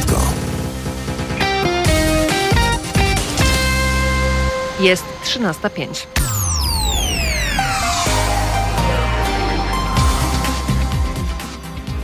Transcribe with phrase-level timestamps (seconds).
[0.00, 0.20] wszystko.
[4.80, 6.06] Jest 13.05.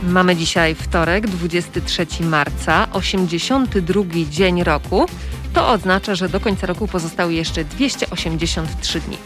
[0.03, 5.05] Mamy dzisiaj wtorek, 23 marca, 82 dzień roku.
[5.53, 9.17] To oznacza, że do końca roku pozostały jeszcze 283 dni.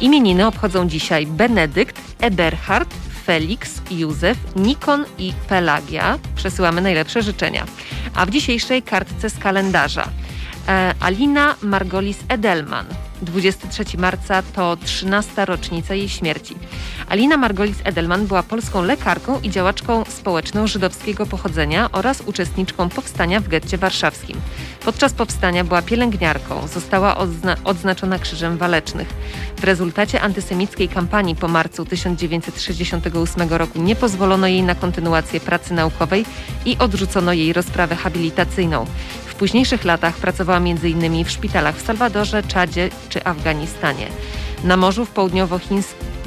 [0.00, 2.94] Imieniny obchodzą dzisiaj Benedykt, Eberhard,
[3.28, 6.18] Felix, Józef, Nikon i Pelagia.
[6.36, 7.66] Przesyłamy najlepsze życzenia.
[8.14, 10.08] A w dzisiejszej kartce z kalendarza
[10.68, 12.86] e, Alina Margolis Edelman,
[13.22, 15.44] 23 marca to 13.
[15.44, 16.54] rocznica jej śmierci.
[17.08, 23.78] Alina Margolis-Edelman była polską lekarką i działaczką społeczną żydowskiego pochodzenia oraz uczestniczką powstania w getcie
[23.78, 24.40] warszawskim.
[24.84, 29.08] Podczas powstania była pielęgniarką, została odzna odznaczona Krzyżem Walecznych.
[29.56, 36.24] W rezultacie antysemickiej kampanii po marcu 1968 roku nie pozwolono jej na kontynuację pracy naukowej
[36.64, 38.86] i odrzucono jej rozprawę habilitacyjną
[39.38, 41.24] późniejszych latach pracowała m.in.
[41.24, 44.06] w szpitalach w Salwadorze, Czadzie czy Afganistanie.
[44.64, 45.12] Na Morzu, w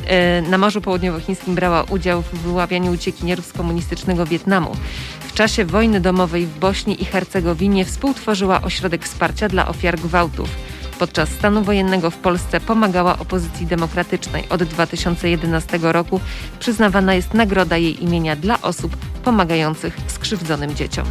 [0.05, 4.75] e, na Morzu Południowochińskim brała udział w wyławianiu uciekinierów z komunistycznego Wietnamu.
[5.19, 10.49] W czasie wojny domowej w Bośni i Hercegowinie współtworzyła ośrodek wsparcia dla ofiar gwałtów.
[10.99, 14.43] Podczas stanu wojennego w Polsce pomagała opozycji demokratycznej.
[14.49, 16.19] Od 2011 roku
[16.59, 21.05] przyznawana jest nagroda jej imienia dla osób pomagających skrzywdzonym dzieciom.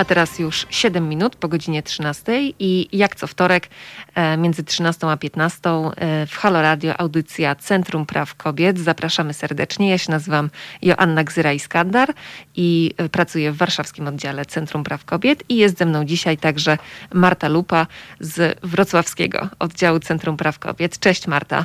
[0.00, 3.68] A teraz już 7 minut po godzinie 13 i jak co wtorek
[4.14, 8.78] e, między 13 a 15 e, w Halo Radio audycja Centrum Praw Kobiet.
[8.78, 9.90] Zapraszamy serdecznie.
[9.90, 10.50] Ja się nazywam
[10.82, 12.08] Joanna Gzyra-Iskandar
[12.56, 16.78] i e, pracuję w warszawskim oddziale Centrum Praw Kobiet i jest ze mną dzisiaj także
[17.12, 17.86] Marta Lupa
[18.20, 20.98] z wrocławskiego oddziału Centrum Praw Kobiet.
[20.98, 21.64] Cześć Marta.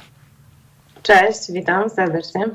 [1.03, 2.49] Cześć, witam serdecznie.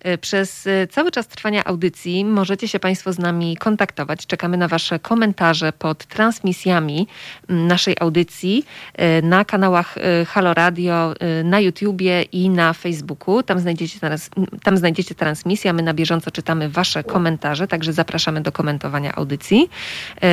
[0.00, 4.26] E, przez e, cały czas trwania audycji możecie się Państwo z nami kontaktować.
[4.26, 7.06] Czekamy na Wasze komentarze pod transmisjami
[7.48, 8.64] naszej audycji
[8.94, 9.94] e, na kanałach
[10.26, 11.14] Halo Radio,
[11.44, 13.42] na YouTubie i na Facebooku.
[13.42, 13.98] Tam znajdziecie,
[14.62, 19.70] tam znajdziecie transmisję, my na bieżąco czytamy Wasze komentarze, także zapraszamy do komentowania audycji.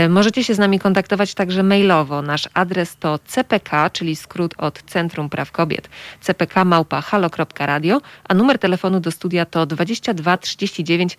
[0.10, 2.22] Możecie się z nami kontaktować także mailowo.
[2.22, 5.90] Nasz adres to cpk, czyli skrót od Centrum Praw Kobiet,
[6.22, 11.18] cpk małpa halo.radio, a numer telefonu do studia to 22 39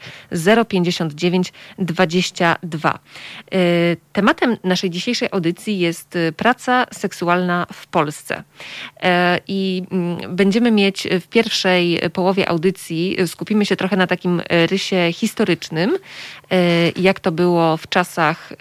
[0.68, 2.98] 059 22.
[4.12, 8.38] Tematem naszej dzisiejszej audycji jest y, praca seksualna w Polsce.
[8.38, 9.08] Y,
[9.48, 15.12] I mm, będziemy mieć w pierwszej połowie audycji, y, skupimy się trochę na takim rysie
[15.12, 15.98] historycznym,
[16.96, 18.52] jak to było w czasach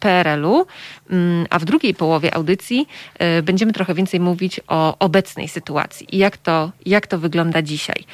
[0.00, 0.66] PRL-u,
[1.10, 2.86] mm, a w drugiej połowie audycji
[3.42, 8.04] będziemy trochę więcej mówić o obecnej sytuacji i jak to, jak to wygląda dzisiaj.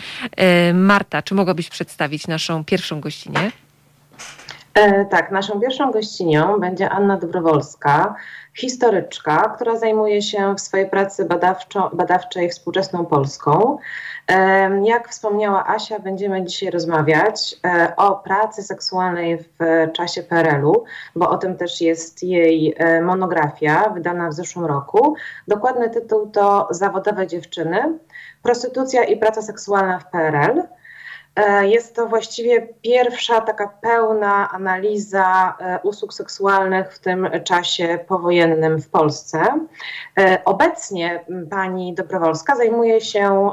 [0.95, 3.51] Marta, czy mogłabyś przedstawić naszą pierwszą gościnę?
[4.75, 8.15] E, tak, naszą pierwszą gościnią będzie Anna Dobrowolska,
[8.55, 13.79] historyczka, która zajmuje się w swojej pracy badawczo, badawczej współczesną Polską.
[14.29, 14.37] E,
[14.85, 19.59] jak wspomniała Asia, będziemy dzisiaj rozmawiać e, o pracy seksualnej w
[19.93, 20.85] czasie PRL-u,
[21.17, 25.15] bo o tym też jest jej monografia wydana w zeszłym roku.
[25.49, 27.99] Dokładny tytuł to Zawodowe dziewczyny,
[28.43, 30.63] prostytucja i praca seksualna w PRL.
[31.37, 38.83] E, jest to właściwie pierwsza taka pełna analiza e, usług seksualnych w tym czasie powojennym
[38.83, 39.67] w Polsce.
[40.19, 43.51] E, obecnie pani Dobrowolska zajmuje się,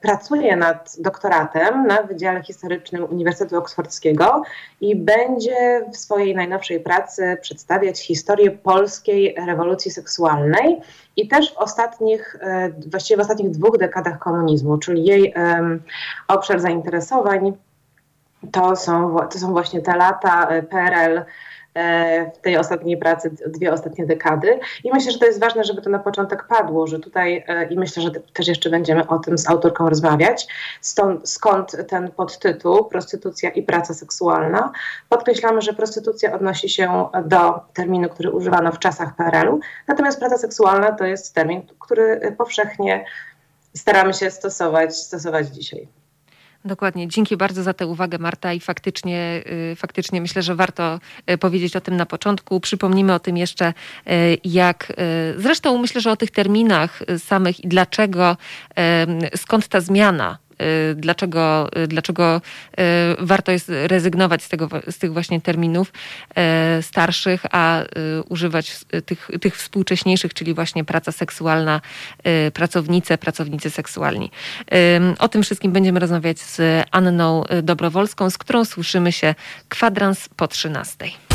[0.00, 4.42] pracuje nad doktoratem na Wydziale Historycznym Uniwersytetu Oksfordzkiego
[4.80, 10.80] i będzie w swojej najnowszej pracy przedstawiać historię polskiej rewolucji seksualnej
[11.16, 12.36] i też w ostatnich,
[12.86, 15.34] właściwie w ostatnich dwóch dekadach komunizmu, czyli jej
[16.28, 17.17] obszar zainteresowań
[18.52, 21.24] to są, to są właśnie te lata e, PRL,
[21.78, 24.60] E, w tej ostatniej pracy, dwie ostatnie dekady.
[24.84, 27.78] I myślę, że to jest ważne, żeby to na początek padło, że tutaj, e, i
[27.78, 30.46] myślę, że też jeszcze będziemy o tym z autorką rozmawiać,
[30.80, 34.72] stąd, skąd ten podtytuł Prostytucja i praca seksualna.
[35.08, 40.92] Podkreślamy, że prostytucja odnosi się do terminu, który używano w czasach PRL-u, natomiast praca seksualna
[40.92, 43.04] to jest termin, który powszechnie
[43.74, 45.88] staramy się stosować, stosować dzisiaj.
[46.64, 47.08] Dokładnie.
[47.08, 48.52] Dzięki bardzo za tę uwagę, Marta.
[48.52, 51.00] I faktycznie, y, faktycznie myślę, że warto
[51.30, 52.60] y, powiedzieć o tym na początku.
[52.60, 53.68] Przypomnimy o tym jeszcze,
[54.06, 54.92] y, jak
[55.36, 58.36] zresztą myślę, że o tych terminach samych i dlaczego,
[59.36, 60.38] skąd ta zmiana
[60.94, 62.40] dlaczego, dlaczego
[63.18, 65.92] warto jest rezygnować z, tego, z tych właśnie terminów
[66.80, 67.82] starszych, a
[68.28, 68.76] używać
[69.06, 71.80] tych, tych współcześniejszych, czyli właśnie praca seksualna,
[72.52, 74.30] pracownice, pracownicy seksualni.
[75.18, 79.34] O tym wszystkim będziemy rozmawiać z Anną Dobrowolską, z którą słyszymy się
[79.68, 81.27] kwadrans po 13.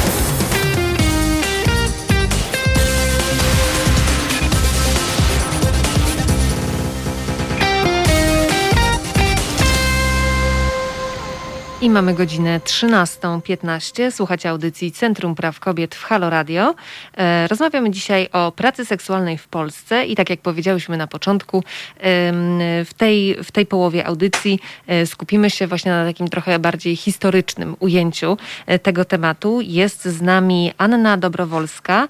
[11.83, 14.12] I mamy godzinę 13.15.
[14.12, 16.75] Słuchacie audycji Centrum Praw Kobiet w Halo Radio.
[17.18, 21.63] E, rozmawiamy dzisiaj o pracy seksualnej w Polsce i tak jak powiedziałyśmy na początku,
[22.85, 27.75] w tej, w tej połowie audycji e, skupimy się właśnie na takim trochę bardziej historycznym
[27.80, 29.62] ujęciu e, tego tematu.
[29.62, 32.07] Jest z nami Anna Dobrowolska,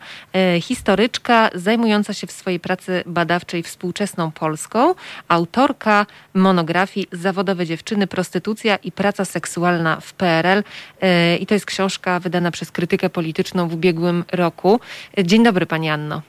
[0.62, 4.96] historyczka zajmująca się w swojej pracy badawczej współczesną Polską,
[5.28, 10.64] autorka monografii Zawodowe dziewczyny, prostytucja i praca seksualna seksualna w PRL
[11.02, 14.80] e, i to jest książka wydana przez krytykę polityczną w ubiegłym roku.
[15.24, 16.22] Dzień dobry Pani Anno.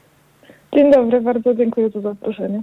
[0.74, 2.62] Dzień dobry, bardzo dziękuję za zaproszenie.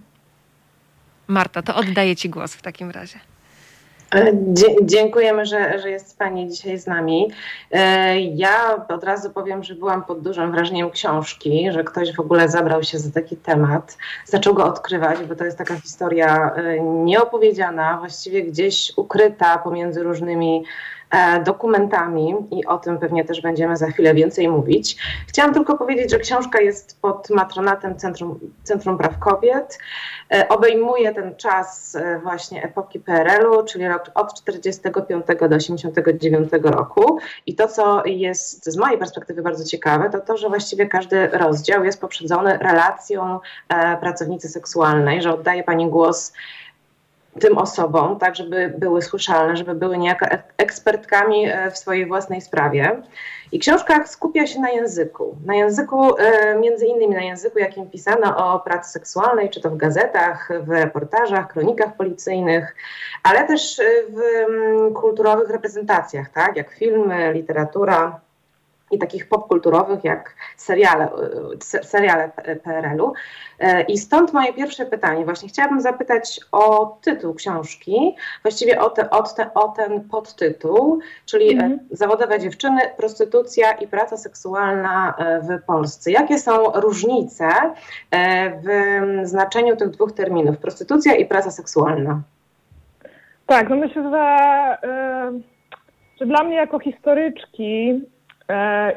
[1.28, 3.20] Marta, to oddaję Ci głos w takim razie.
[4.82, 7.32] Dziękujemy, że, że jest Pani dzisiaj z nami.
[7.72, 12.50] E, ja od razu powiem, że byłam pod dużym wrażeniem książki, że ktoś w ogóle
[12.50, 17.98] zabrał się za taki temat, zaczął go odkrywać, bo to jest taka historia e, nieopowiedziana,
[17.98, 20.64] właściwie gdzieś ukryta pomiędzy różnymi
[21.46, 24.98] dokumentami i o tym pewnie też będziemy za chwilę więcej mówić.
[25.28, 29.80] Chciałam tylko powiedzieć, że książka jest pod matronatem Centrum, Centrum Praw Kobiet.
[30.34, 33.86] E, obejmuje ten czas e, właśnie epoki PRL-u, czyli
[34.16, 37.20] od 45 do 89 roku.
[37.46, 41.84] I to, co jest z mojej perspektywy bardzo ciekawe, to to, że właściwie każdy rozdział
[41.84, 43.40] jest poprzedzony relacją
[44.00, 46.34] pracownicy seksualnej, że oddaje Pani głos
[47.40, 50.26] tym osobom, tak żeby były słyszalne, żeby były niejako
[50.58, 53.02] ekspertkami e, w swojej własnej sprawie.
[53.52, 55.38] I książka skupia się na języku.
[55.46, 59.78] Na języku, e, między innymi na języku, jakim pisano o pracy seksualnej, czy to w
[59.78, 62.76] gazetach, w reportażach, kronikach policyjnych,
[63.24, 68.20] ale też w kulturowych reprezentacjach, tak, jak filmy, literatura
[68.92, 71.10] i takich popkulturowych jak seriale,
[71.82, 72.32] seriale
[72.64, 73.14] PRL-u.
[73.60, 75.26] E, I stąd moje pierwsze pytanie.
[75.26, 81.54] Właśnie chciałabym zapytać o tytuł książki, właściwie o, te, o, te, o ten podtytuł, czyli
[81.54, 81.78] mm -hmm.
[81.92, 86.12] Zawodowe dziewczyny, prostytucja i praca seksualna e, w Polsce.
[86.12, 87.48] Jakie są różnice
[88.64, 88.68] w
[89.24, 92.22] znaczeniu tych dwóch terminów, prostytucja i praca seksualna?
[93.48, 94.78] Tak, no myślę, że,
[96.20, 98.11] że dla mnie jako historyczki E,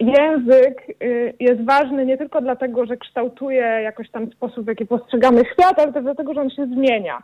[0.00, 5.42] język y, jest ważny nie tylko dlatego, że kształtuje jakoś tam sposób, w jaki postrzegamy
[5.52, 7.22] świat, ale też dlatego, że on się zmienia.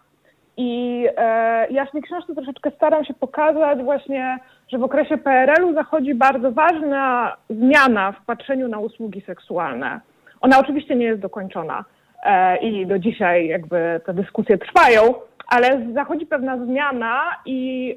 [0.57, 4.39] I e, ja w tej książce troszeczkę staram się pokazać właśnie,
[4.69, 10.01] że w okresie PRL-u zachodzi bardzo ważna zmiana w patrzeniu na usługi seksualne.
[10.41, 11.85] Ona oczywiście nie jest dokończona
[12.25, 15.15] e, i do dzisiaj jakby te dyskusje trwają,
[15.49, 17.97] ale zachodzi pewna zmiana i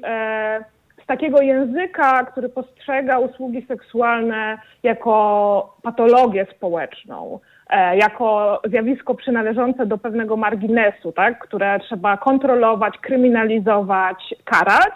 [1.04, 7.40] z takiego języka, który postrzega usługi seksualne jako patologię społeczną,
[7.70, 14.94] e, jako zjawisko przynależące do pewnego marginesu, tak, które trzeba kontrolować, kryminalizować, karać,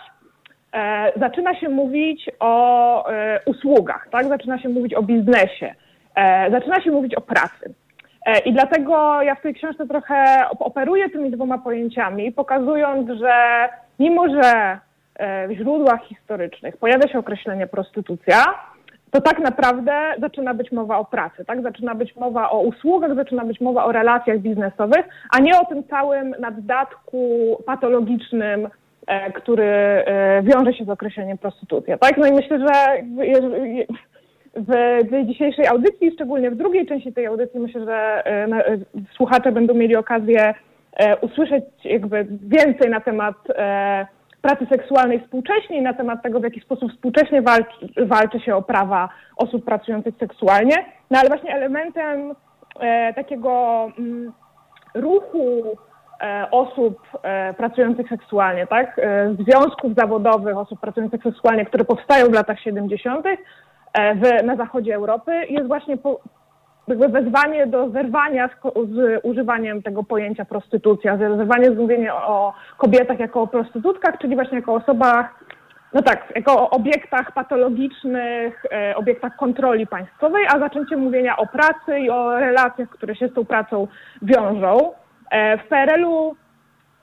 [0.72, 5.74] e, zaczyna się mówić o e, usługach, tak, zaczyna się mówić o biznesie,
[6.50, 7.74] zaczyna się mówić o pracy.
[8.44, 13.68] I dlatego ja w tej książce trochę operuję tymi dwoma pojęciami, pokazując, że
[13.98, 14.78] mimo, że
[15.48, 18.44] w źródłach historycznych pojawia się określenie prostytucja,
[19.10, 21.62] to tak naprawdę zaczyna być mowa o pracy, tak?
[21.62, 25.84] Zaczyna być mowa o usługach, zaczyna być mowa o relacjach biznesowych, a nie o tym
[25.84, 27.18] całym naddatku
[27.66, 28.68] patologicznym,
[29.06, 32.16] e, który e, wiąże się z określeniem prostytucja, tak?
[32.16, 33.02] No i myślę, że
[34.56, 38.22] w tej dzisiejszej audycji, szczególnie w drugiej części tej audycji, myślę, że
[39.16, 40.54] słuchacze będą mieli okazję
[41.20, 43.34] usłyszeć jakby więcej na temat
[44.42, 48.62] pracy seksualnej współcześnie i na temat tego, w jaki sposób współcześnie walczy, walczy się o
[48.62, 50.74] prawa osób pracujących seksualnie.
[51.10, 52.34] No ale właśnie elementem
[52.80, 54.32] e, takiego mm,
[54.94, 55.78] ruchu
[56.20, 62.34] e, osób e, pracujących seksualnie, tak, e, związków zawodowych osób pracujących seksualnie, które powstają w
[62.34, 63.26] latach 70.
[63.26, 66.20] E, w, na zachodzie Europy jest właśnie po,
[66.88, 68.52] jakby wezwanie do zerwania z,
[68.90, 74.56] z, używaniem tego pojęcia prostytucja, zerwanie z mówieniem o kobietach jako o prostytutkach, czyli właśnie
[74.56, 75.44] jako osobach,
[75.94, 81.98] no tak, jako o obiektach patologicznych, e, obiektach kontroli państwowej, a zaczęcie mówienia o pracy
[81.98, 83.86] i o relacjach, które się z tą pracą
[84.22, 84.92] wiążą.
[85.30, 86.36] E, w PRL-u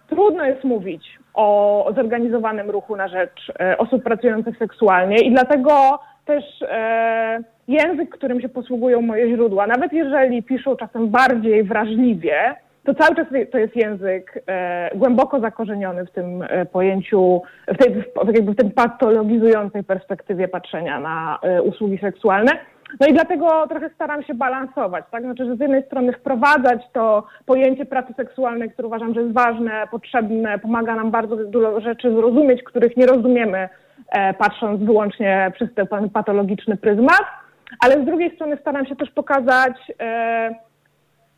[0.10, 6.44] trudno jest mówić o zorganizowanym ruchu na rzecz e, osób pracujących seksualnie i dlatego też
[6.62, 12.56] e, język, którym się posługują moje źródła, nawet jeżeli piszą czasem bardziej wrażliwie,
[12.86, 17.94] to cały czas to jest język e, głęboko zakorzeniony w tym e, pojęciu, w tej
[17.94, 22.52] w, jakby w tym patologizującej perspektywie patrzenia na e, usługi seksualne.
[23.00, 25.24] No i dlatego trochę staram się balansować, tak?
[25.24, 29.88] Znaczy, że z jednej strony wprowadzać to pojęcie pracy seksualnej, które uważam, że jest ważne,
[29.92, 33.70] potrzebne, pomaga nam bardzo dużo rzeczy zrozumieć, których nie rozumiemy,
[34.38, 37.24] patrząc wyłącznie przez ten patologiczny pryzmat,
[37.80, 40.56] ale z drugiej strony staram się też pokazać, e,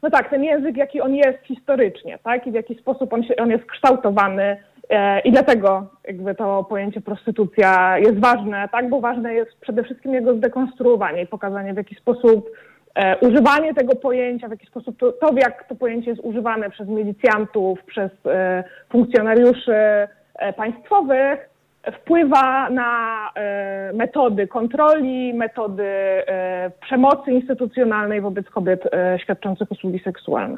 [0.03, 2.47] no tak, ten język, jaki on jest historycznie, tak?
[2.47, 4.57] I w jaki sposób on, się, on jest kształtowany
[4.89, 8.89] e, i dlatego jakby to pojęcie prostytucja jest ważne, tak?
[8.89, 12.49] Bo ważne jest przede wszystkim jego zdekonstruowanie i pokazanie, w jaki sposób
[12.95, 16.87] e, używanie tego pojęcia, w jaki sposób to, to, jak to pojęcie jest używane przez
[16.87, 20.07] milicjantów, przez e, funkcjonariuszy e,
[20.53, 21.49] państwowych,
[21.91, 30.57] wpływa na e, metody kontroli, metody e, przemocy instytucjonalnej wobec kobiet e, świadczących usługi seksualne.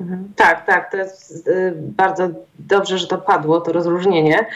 [0.00, 0.32] Mhm.
[0.36, 2.28] Tak, tak, to jest bardzo
[2.58, 4.46] dobrze, że to padło, to rozróżnienie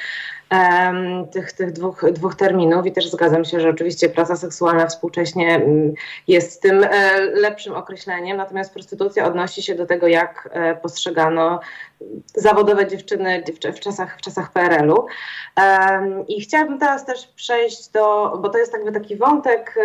[1.33, 5.93] tych, tych dwóch, dwóch terminów i też zgadzam się, że oczywiście praca seksualna współcześnie mm,
[6.29, 6.87] jest tym
[7.33, 10.49] lepszym określeniem, natomiast prostytucja odnosi się do tego, jak
[10.83, 11.61] postrzegano
[12.35, 13.43] zawodowe dziewczyny
[13.77, 15.07] w czasach, w czasach PRL-u.
[16.29, 19.79] I chciałabym teraz też przejść do, bo to jest jakby taki wątek,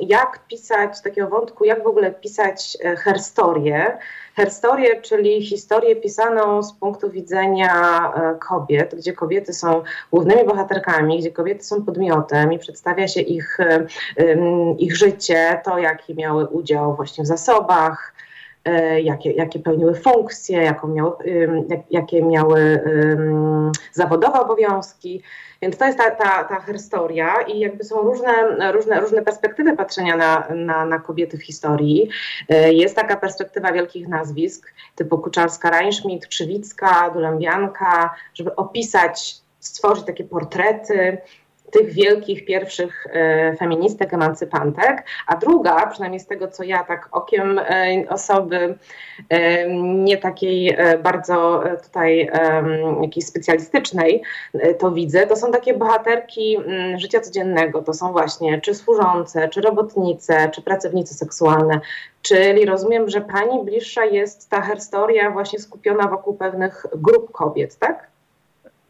[0.00, 3.98] jak pisać, takiego wątku, jak w ogóle pisać e, herstorię.
[4.36, 7.72] Herstorię, czyli historię pisaną z punktu widzenia
[8.14, 13.58] e, kobiet, gdzie kobiety są głównymi bohaterkami, gdzie kobiety są podmiotem i przedstawia się ich,
[14.78, 18.12] ich życie, to jaki miały udział właśnie w zasobach,
[19.02, 21.12] jakie, jakie pełniły funkcje, jaką miały,
[21.68, 22.80] jak, jakie miały
[23.92, 25.22] zawodowe obowiązki.
[25.62, 28.32] Więc to jest ta, ta, ta historia i jakby są różne,
[28.72, 32.08] różne, różne perspektywy patrzenia na, na, na kobiety w historii.
[32.48, 40.24] E, jest taka perspektywa wielkich nazwisk typu Kuczarska, Reinschmidt, Krzywicka, Dulembianka, żeby opisać, stworzyć takie
[40.24, 41.18] portrety
[41.72, 47.58] tych wielkich pierwszych e, feministek, emancypantek, a druga, przynajmniej z tego co ja tak okiem
[47.58, 48.74] e, osoby
[49.28, 52.30] e, nie takiej bardzo tutaj
[53.02, 54.22] jakiejś specjalistycznej
[54.78, 56.58] to widzę, to są takie bohaterki
[56.96, 61.80] życia codziennego, to są właśnie czy służące, czy robotnice, czy pracownice seksualne,
[62.22, 68.06] Czyli rozumiem, że pani bliższa jest ta historia właśnie skupiona wokół pewnych grup kobiet, tak?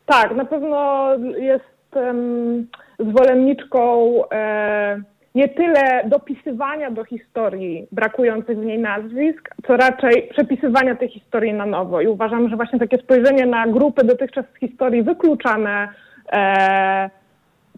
[0.06, 1.08] Tak, na pewno
[1.38, 2.66] jest jestem
[2.98, 5.02] zwolenniczką e,
[5.34, 11.66] nie tyle dopisywania do historii brakujących w niej nazwisk, co raczej przepisywania tej historii na
[11.66, 12.00] nowo.
[12.00, 15.88] I uważam, że właśnie takie spojrzenie na grupy dotychczas z historii wykluczane
[16.32, 17.10] e,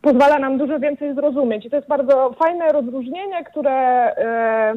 [0.03, 1.67] pozwala nam dużo więcej zrozumieć.
[1.67, 4.75] I to jest bardzo fajne rozróżnienie, które e,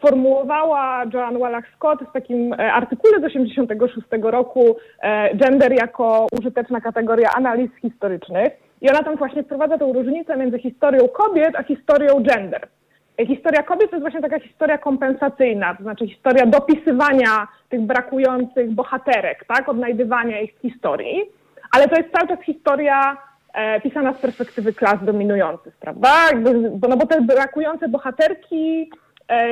[0.00, 7.28] sformułowała Joanne Wallach-Scott w takim e, artykule z 1986 roku e, gender jako użyteczna kategoria
[7.36, 8.52] analiz historycznych.
[8.80, 12.68] I ona tam właśnie wprowadza tę różnicę między historią kobiet a historią gender.
[13.18, 18.70] E, historia kobiet to jest właśnie taka historia kompensacyjna, to znaczy historia dopisywania tych brakujących
[18.70, 21.20] bohaterek, tak, odnajdywania ich w historii,
[21.72, 23.16] ale to jest cały czas historia
[23.54, 26.12] e, pisana z perspektywy klas dominujących, prawda?
[26.72, 28.90] Bo, no bo te brakujące bohaterki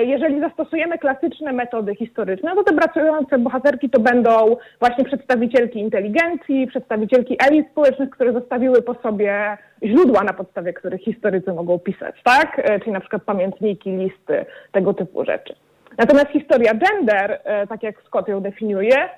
[0.04, 7.36] jeżeli zastosujemy klasyczne metody historyczne, to te pracujące bohaterki to będą właśnie przedstawicielki inteligencji, przedstawicielki
[7.48, 12.58] elit społecznych, które zostawiły po sobie źródła, na podstawie których historycy mogą pisać, tak?
[12.58, 15.54] E, czyli na przykład pamiętniki, listy, tego typu rzeczy.
[15.98, 19.08] Natomiast historia gender, e, tak jak Scott ją definiuje,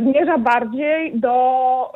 [0.00, 1.92] zmierza bardziej do,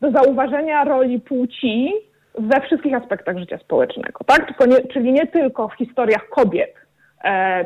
[0.00, 1.92] do zauważenia roli płci
[2.38, 4.66] we wszystkich aspektach życia społecznego, tak?
[4.66, 6.87] Nie, czyli nie tylko w historiach kobiet, E,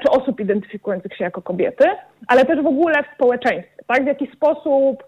[0.03, 1.85] czy osób identyfikujących się jako kobiety,
[2.27, 4.05] ale też w ogóle w społeczeństwie, tak?
[4.05, 5.05] W jaki sposób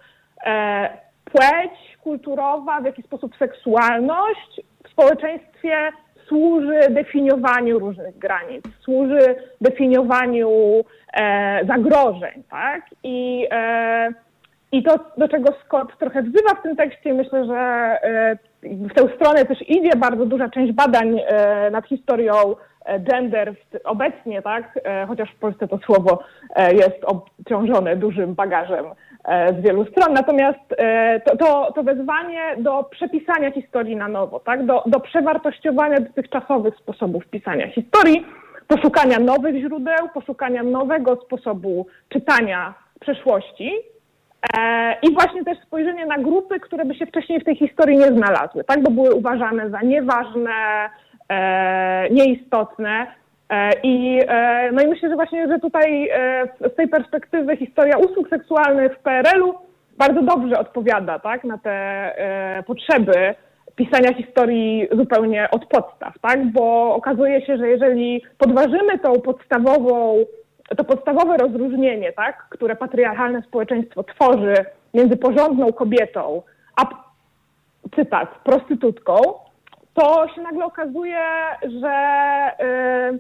[0.47, 0.89] e,
[1.25, 5.93] płeć kulturowa, w jaki sposób seksualność w społeczeństwie
[6.29, 10.51] służy definiowaniu różnych granic, służy definiowaniu
[11.13, 12.83] e, zagrożeń, tak?
[13.03, 14.09] I, e,
[14.73, 17.59] I to, do czego Scott trochę wzywa w tym tekście, myślę, że
[18.03, 23.55] e, w tę stronę też idzie bardzo duża część badań e, nad historią E, gender
[23.85, 26.23] obecnie, tak, e, chociaż w Polsce to słowo
[26.57, 28.85] e, jest obciążone dużym bagażem
[29.59, 30.14] z wielu stron.
[30.14, 30.76] Natomiast
[31.25, 37.26] to, to, to wezwanie do przepisania historii na nowo, tak, do, do przewartościowania dotychczasowych sposobów
[37.26, 38.26] pisania historii,
[38.69, 43.71] poszukania nowych źródeł, poszukania nowego sposobu czytania przeszłości,
[44.57, 48.09] E, I właśnie też spojrzenie na grupy, które by się wcześniej w tej historii nie
[48.09, 50.91] znalazły, tak, bo były uważane za nieważne, e,
[52.11, 53.07] nieistotne.
[53.50, 54.21] E, I,
[54.73, 56.09] no i myślę, że właśnie, że tutaj
[56.73, 59.55] z tej perspektywy historia usług seksualnych w PRL-u
[59.99, 62.11] bardzo dobrze odpowiada tak, na te
[62.67, 63.35] potrzeby
[63.76, 66.53] pisania historii zupełnie od podstaw, tak?
[66.53, 70.25] Bo okazuje się, że jeżeli podważymy tą podstawową
[70.76, 74.55] to podstawowe rozróżnienie, tak, które patriarchalne społeczeństwo tworzy
[74.95, 76.43] między porządną kobietą
[76.76, 76.83] a,
[77.97, 79.14] cytat, prostytutką,
[79.95, 81.19] to się nagle okazuje,
[81.63, 81.95] że,
[83.13, 83.19] yy,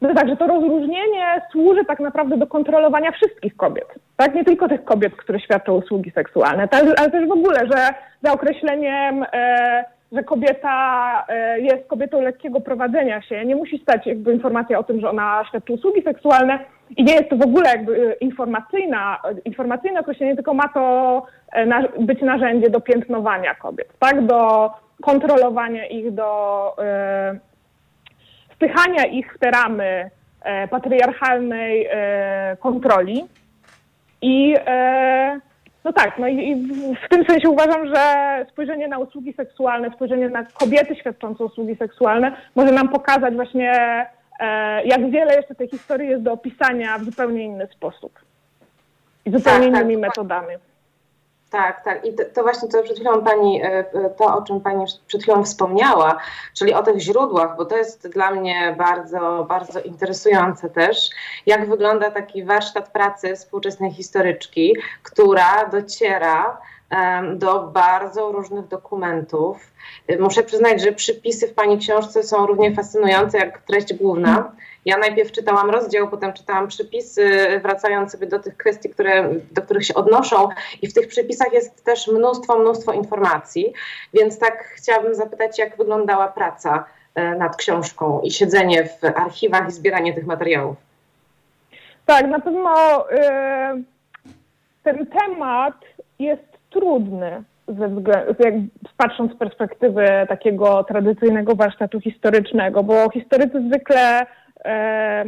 [0.00, 3.94] no tak, że to rozróżnienie służy tak naprawdę do kontrolowania wszystkich kobiet.
[4.16, 4.34] Tak?
[4.34, 7.88] Nie tylko tych kobiet, które świadczą usługi seksualne, ale też w ogóle, że
[8.22, 9.26] za określeniem yy,
[10.12, 13.44] że kobieta e, jest kobietą lekkiego prowadzenia się.
[13.44, 16.58] Nie musi stać jakby informacja o tym, że ona świadczy usługi seksualne
[16.96, 21.26] i nie jest to w ogóle jakby informacyjna, informacyjne określenie, tylko ma to
[22.00, 24.26] być narzędzie do piętnowania kobiet, tak?
[24.26, 24.70] Do
[25.02, 27.38] kontrolowania ich, do e,
[28.50, 30.10] wpychania ich w te ramy
[30.70, 31.88] patriarchalnej
[32.60, 33.24] kontroli.
[34.22, 34.56] I
[35.84, 36.56] no tak, no i,
[37.06, 38.02] w tym sensie uważam, że
[38.52, 43.72] spojrzenie na usługi seksualne, spojrzenie na kobiety świadczące usługi seksualne może nam pokazać właśnie,
[44.40, 48.12] e, jak wiele jeszcze tej historii jest do opisania w zupełnie inny sposób
[49.24, 49.82] i zupełnie tak, tak.
[49.82, 50.54] innymi tak, metodami.
[51.52, 52.04] Tak, tak.
[52.04, 53.84] I to, to, właśnie to przed chwilą pani, e,
[54.18, 56.18] to o czym pani przed chwilą wspomniała,
[56.54, 61.10] czyli o tych źródłach, bo to jest dla mnie bardzo, bardzo interesujące też,
[61.46, 66.58] jak wygląda taki warsztat pracy współczesnej historyczki, która dociera
[67.34, 69.72] do bardzo różnych dokumentów.
[70.20, 74.52] Muszę przyznać, że przypisy w Pani książce są równie fascynujące jak treść główna.
[74.84, 77.30] Ja najpierw czytałam rozdział, potem czytałam przypisy,
[77.62, 80.48] wracając sobie do tych kwestii, które, do których się odnoszą
[80.82, 83.72] i w tych przypisach jest też mnóstwo, mnóstwo informacji,
[84.14, 86.84] więc tak chciałabym zapytać, jak wyglądała praca
[87.14, 90.76] e, nad książką i siedzenie w archiwach i zbieranie tych materiałów.
[92.06, 93.16] Tak, na pewno y,
[94.82, 95.74] ten temat
[96.18, 98.34] jest trudny, ze względu,
[98.96, 104.26] patrząc z perspektywy takiego tradycyjnego warsztatu historycznego, bo historycy zwykle
[104.64, 105.24] e,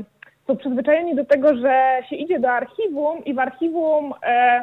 [0.47, 4.63] są przyzwyczajeni do tego, że się idzie do archiwum i w archiwum, e,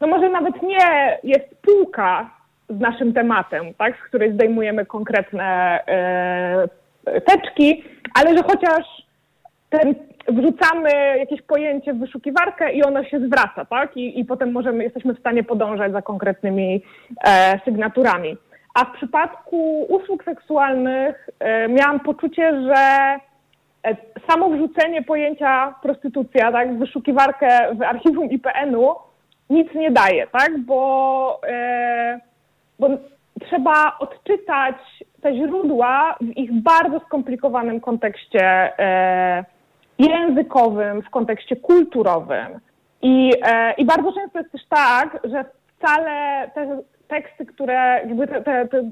[0.00, 2.30] no może nawet nie jest półka
[2.68, 6.68] z naszym tematem, tak, z której zdejmujemy konkretne e,
[7.20, 8.84] teczki, ale że chociaż
[9.70, 9.94] ten
[10.28, 13.96] wrzucamy jakieś pojęcie w wyszukiwarkę i ono się zwraca, tak?
[13.96, 16.82] I, i potem możemy, jesteśmy w stanie podążać za konkretnymi
[17.24, 18.36] e, sygnaturami.
[18.74, 22.76] A w przypadku usług seksualnych e, miałam poczucie, że
[23.84, 23.96] e,
[24.30, 28.94] samo wrzucenie pojęcia prostytucja tak, w wyszukiwarkę w archiwum IPN-u
[29.50, 30.58] nic nie daje, tak?
[30.58, 32.20] Bo, e,
[32.78, 32.88] bo
[33.40, 34.76] trzeba odczytać
[35.20, 38.42] te źródła w ich bardzo skomplikowanym kontekście
[38.78, 39.44] e,
[40.08, 42.60] językowym, w kontekście kulturowym.
[43.02, 45.44] I, e, I bardzo często jest też tak, że
[45.76, 48.82] wcale te teksty, które, jakby te, te, te e,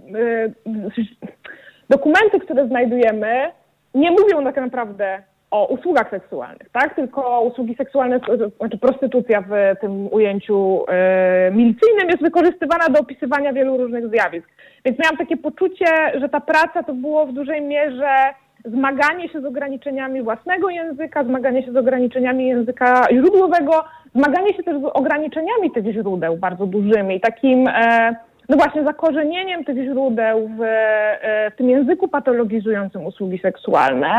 [1.88, 3.50] dokumenty, które znajdujemy,
[3.94, 6.94] nie mówią tak naprawdę o usługach seksualnych, tak?
[6.94, 8.20] Tylko usługi seksualne,
[8.58, 14.48] znaczy prostytucja w tym ujęciu e, milicyjnym jest wykorzystywana do opisywania wielu różnych zjawisk.
[14.84, 15.86] Więc miałam takie poczucie,
[16.20, 18.10] że ta praca to było w dużej mierze
[18.64, 24.80] zmaganie się z ograniczeniami własnego języka, zmaganie się z ograniczeniami języka źródłowego, zmaganie się też
[24.80, 28.16] z ograniczeniami tych źródeł bardzo dużymi, takim e,
[28.48, 34.16] no właśnie zakorzenieniem tych źródeł w, e, w tym języku patologizującym usługi seksualne,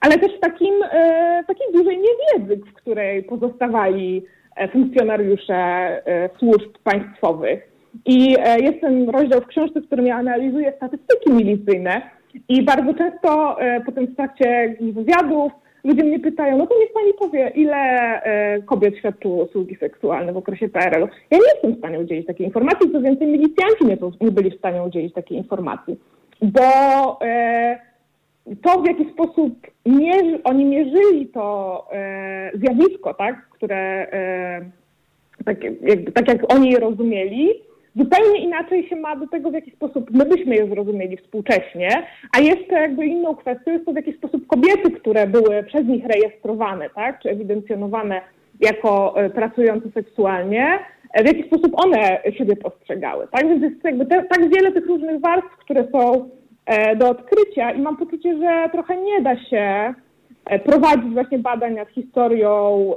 [0.00, 4.24] ale też takim, e, takiej dużej niewiedzy, w której pozostawali
[4.72, 6.02] funkcjonariusze
[6.38, 7.72] służb państwowych.
[8.06, 12.02] I jest ten rozdział w książce, w którym ja analizuję statystyki milicyjne,
[12.48, 15.52] i bardzo często e, potem w trakcie wywiadów
[15.84, 17.76] ludzie mnie pytają, no to niech pani powie, ile
[18.22, 21.08] e, kobiet świadczyło usługi seksualne w okresie PRL-u.
[21.30, 24.58] Ja nie jestem w stanie udzielić takiej informacji, co więcej milicjanci nie, nie byli w
[24.58, 26.00] stanie udzielić takiej informacji,
[26.42, 26.62] bo
[27.22, 27.78] e,
[28.62, 29.54] to w jaki sposób
[29.86, 31.86] mierzy, oni mierzyli to
[32.54, 34.06] zjawisko, tak, które
[35.44, 37.48] tak, jakby, tak jak oni je rozumieli,
[37.96, 42.40] zupełnie inaczej się ma do tego, w jaki sposób my byśmy je zrozumieli współcześnie, a
[42.40, 46.90] jeszcze jakby inną kwestią jest to, w jaki sposób kobiety, które były przez nich rejestrowane,
[46.90, 48.20] tak, czy ewidencjonowane
[48.60, 50.78] jako e, pracujące seksualnie,
[51.12, 54.86] e, w jaki sposób one siebie postrzegały, tak, więc jest jakby te, tak wiele tych
[54.86, 56.28] różnych warstw, które są
[56.66, 59.94] e, do odkrycia i mam poczucie, że trochę nie da się
[60.64, 62.90] prowadzić właśnie badań nad historią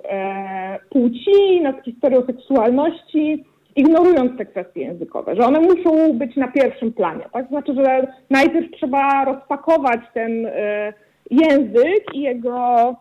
[0.89, 3.45] płci, nad historią seksualności,
[3.76, 7.26] ignorując te kwestie językowe, że one muszą być na pierwszym planie.
[7.34, 7.48] Tak?
[7.48, 10.48] Znaczy, że najpierw trzeba rozpakować ten
[11.32, 12.96] język i jego,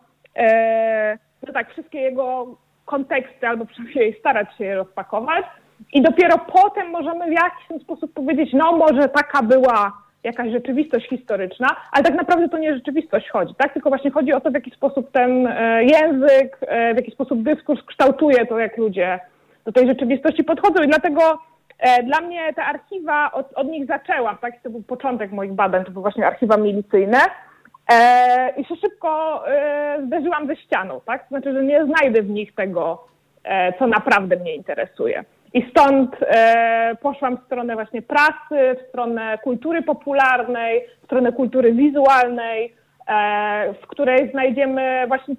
[1.47, 5.45] no tak, wszystkie jego konteksty, albo przynajmniej starać się je rozpakować.
[5.93, 11.67] I dopiero potem możemy w jakiś sposób powiedzieć, no może taka była jakaś rzeczywistość historyczna,
[11.91, 13.73] ale tak naprawdę to nie rzeczywistość chodzi, tak?
[13.73, 17.43] Tylko właśnie chodzi o to, w jaki sposób ten e, język, e, w jaki sposób
[17.43, 19.19] dyskurs kształtuje to, jak ludzie
[19.65, 20.83] do tej rzeczywistości podchodzą.
[20.83, 21.39] I dlatego
[21.79, 24.61] e, dla mnie te archiwa, od, od nich zaczęłam, tak?
[24.63, 27.17] To był początek moich badań, to były właśnie archiwa milicyjne.
[27.91, 31.23] E, I się szybko e, zderzyłam ze ścianą, tak?
[31.23, 33.07] To znaczy, że nie znajdę w nich tego,
[33.43, 35.23] e, co naprawdę mnie interesuje.
[35.53, 41.73] I stąd e, poszłam w stronę właśnie prasy, w stronę kultury popularnej, w stronę kultury
[41.73, 42.73] wizualnej,
[43.07, 45.35] e, w której znajdziemy właśnie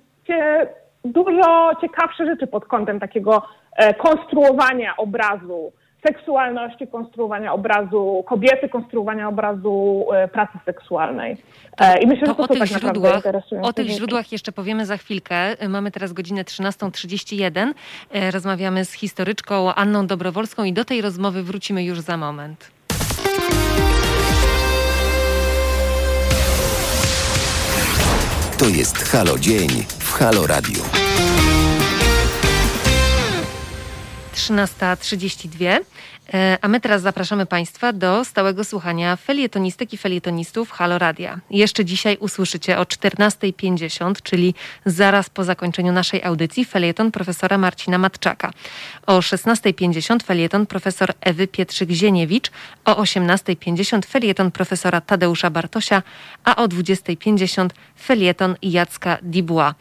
[1.06, 3.42] dużo ciekawsze rzeczy pod kątem takiego
[3.76, 5.72] e, konstruowania obrazu,
[6.06, 11.36] seksualności, konstruowania obrazu kobiety, konstruowania obrazu e, pracy seksualnej.
[11.78, 13.22] E, I myślę, to że to, o, tych tak źródłach,
[13.62, 15.68] o tych źródłach jeszcze powiemy za chwilkę.
[15.68, 17.72] Mamy teraz godzinę 13.31.
[18.10, 22.75] E, rozmawiamy z historyczką Anną Dobrowolską i do tej rozmowy wrócimy już za moment.
[28.66, 30.82] To jest Halo Dzień w Halo Radio.
[34.34, 35.80] 13.32.
[36.34, 41.40] E, a my teraz zapraszamy Państwa do stałego słuchania felietonistek i felietonistów Halo Radia.
[41.50, 44.54] Jeszcze dzisiaj usłyszycie o 14.50, czyli
[44.86, 48.50] zaraz po zakończeniu naszej audycji, felieton profesora Marcina Matczaka.
[49.06, 52.50] O 16.50 felieton profesor Ewy Pietrzyk-Zieniewicz,
[52.84, 56.02] o 18.50 felieton profesora Tadeusza Bartosia,
[56.44, 59.74] a o 20.50 felieton Jacka Dibła.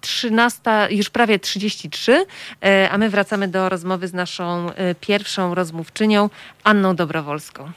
[0.00, 2.26] 13, e, już prawie 33,
[2.64, 4.70] e, a my wracamy do rozmowy z naszą
[5.00, 6.30] pierwszą pierwszą rozmówczynią
[6.64, 7.72] Anną Dobrowolską.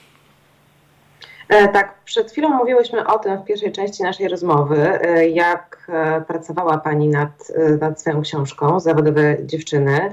[1.48, 6.20] E, tak, przed chwilą mówiłyśmy o tym w pierwszej części naszej rozmowy, e, jak e,
[6.20, 10.12] pracowała Pani nad, nad swoją książką Zawodowe dziewczyny,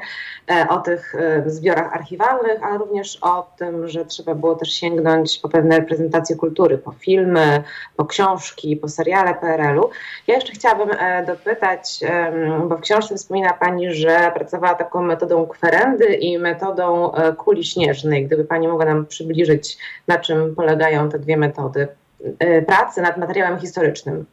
[0.69, 5.79] o tych zbiorach archiwalnych, ale również o tym, że trzeba było też sięgnąć po pewne
[5.79, 7.63] reprezentacje kultury, po filmy,
[7.95, 9.89] po książki, po seriale PRL-u.
[10.27, 10.89] Ja jeszcze chciałabym
[11.27, 11.99] dopytać,
[12.67, 18.25] bo w książce wspomina Pani, że pracowała taką metodą kwerendy i metodą kuli śnieżnej.
[18.25, 19.77] Gdyby Pani mogła nam przybliżyć,
[20.07, 21.90] na czym polegają te dwie metody e,
[22.67, 24.25] pracy nad materiałem historycznym.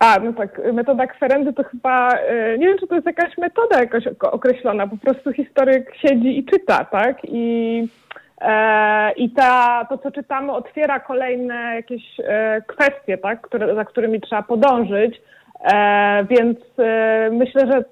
[0.00, 3.80] A, no tak, metoda kwerendy to chyba, e, nie wiem, czy to jest jakaś metoda
[3.80, 7.16] jakoś określona, po prostu historyk siedzi i czyta, tak?
[7.24, 7.88] I,
[8.40, 13.40] e, i ta, to, co czytamy, otwiera kolejne jakieś e, kwestie, tak?
[13.40, 15.20] Które, za którymi trzeba podążyć,
[15.64, 17.84] e, więc e, myślę, że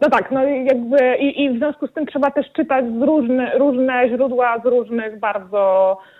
[0.00, 3.58] no tak, no jakby i, i w związku z tym trzeba też czytać z różne,
[3.58, 6.17] różne źródła z różnych bardzo e,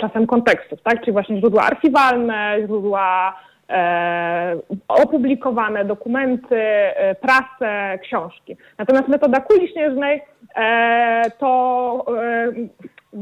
[0.00, 1.00] czasem kontekstów, tak?
[1.00, 3.34] Czyli właśnie źródła archiwalne, źródła
[3.70, 4.56] e,
[4.88, 8.56] opublikowane, dokumenty, e, prasę, książki.
[8.78, 10.22] Natomiast metoda kuli śnieżnej
[10.56, 12.04] e, to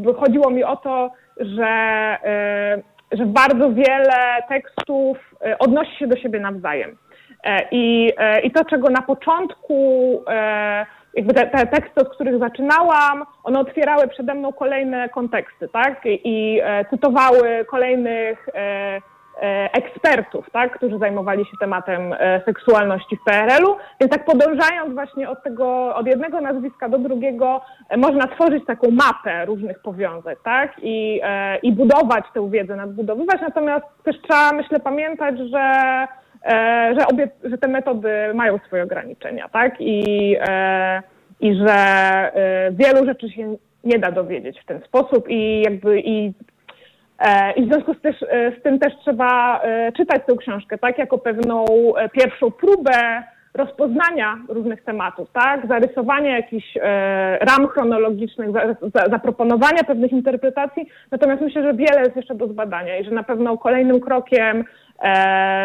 [0.07, 1.67] e, chodziło mi o to, że,
[2.25, 2.83] e,
[3.13, 5.19] że bardzo wiele tekstów
[5.59, 6.97] odnosi się do siebie nawzajem.
[7.71, 9.75] I, I to, czego na początku
[11.17, 16.01] jakby te, te, teksty, od których zaczynałam, one otwierały przede mną kolejne konteksty, tak?
[16.05, 19.01] I e, cytowały kolejnych e,
[19.43, 20.77] e, ekspertów, tak?
[20.77, 23.77] którzy zajmowali się tematem e, seksualności w PRL-u.
[24.01, 28.91] Więc tak podążając właśnie od tego, od jednego nazwiska do drugiego, e, można tworzyć taką
[28.91, 30.73] mapę różnych powiązań, tak?
[30.83, 31.21] I,
[31.63, 33.41] i budować tę wiedzę, nadbudowywać.
[33.41, 35.63] Natomiast też trzeba, myślę, pamiętać, że
[36.99, 39.75] że, obie, że te metody mają swoje ograniczenia, tak?
[39.81, 41.03] I, e,
[41.41, 46.33] i że e, wielu rzeczy się nie da dowiedzieć w ten sposób i jakby i,
[47.57, 48.17] i w związku z, też,
[48.59, 49.63] z tym też trzeba
[49.97, 50.99] czytać tę książkę, tak?
[50.99, 51.65] Jako pewną
[52.13, 53.23] pierwszą próbę
[53.55, 55.67] rozpoznania różnych tematów, tak?
[55.67, 58.61] Zarysowania jakichś e, ram chronologicznych, za,
[58.95, 60.87] za, zaproponowania pewnych interpretacji.
[61.11, 64.65] Natomiast myślę, że wiele jest jeszcze do zbadania i że na pewno kolejnym krokiem E,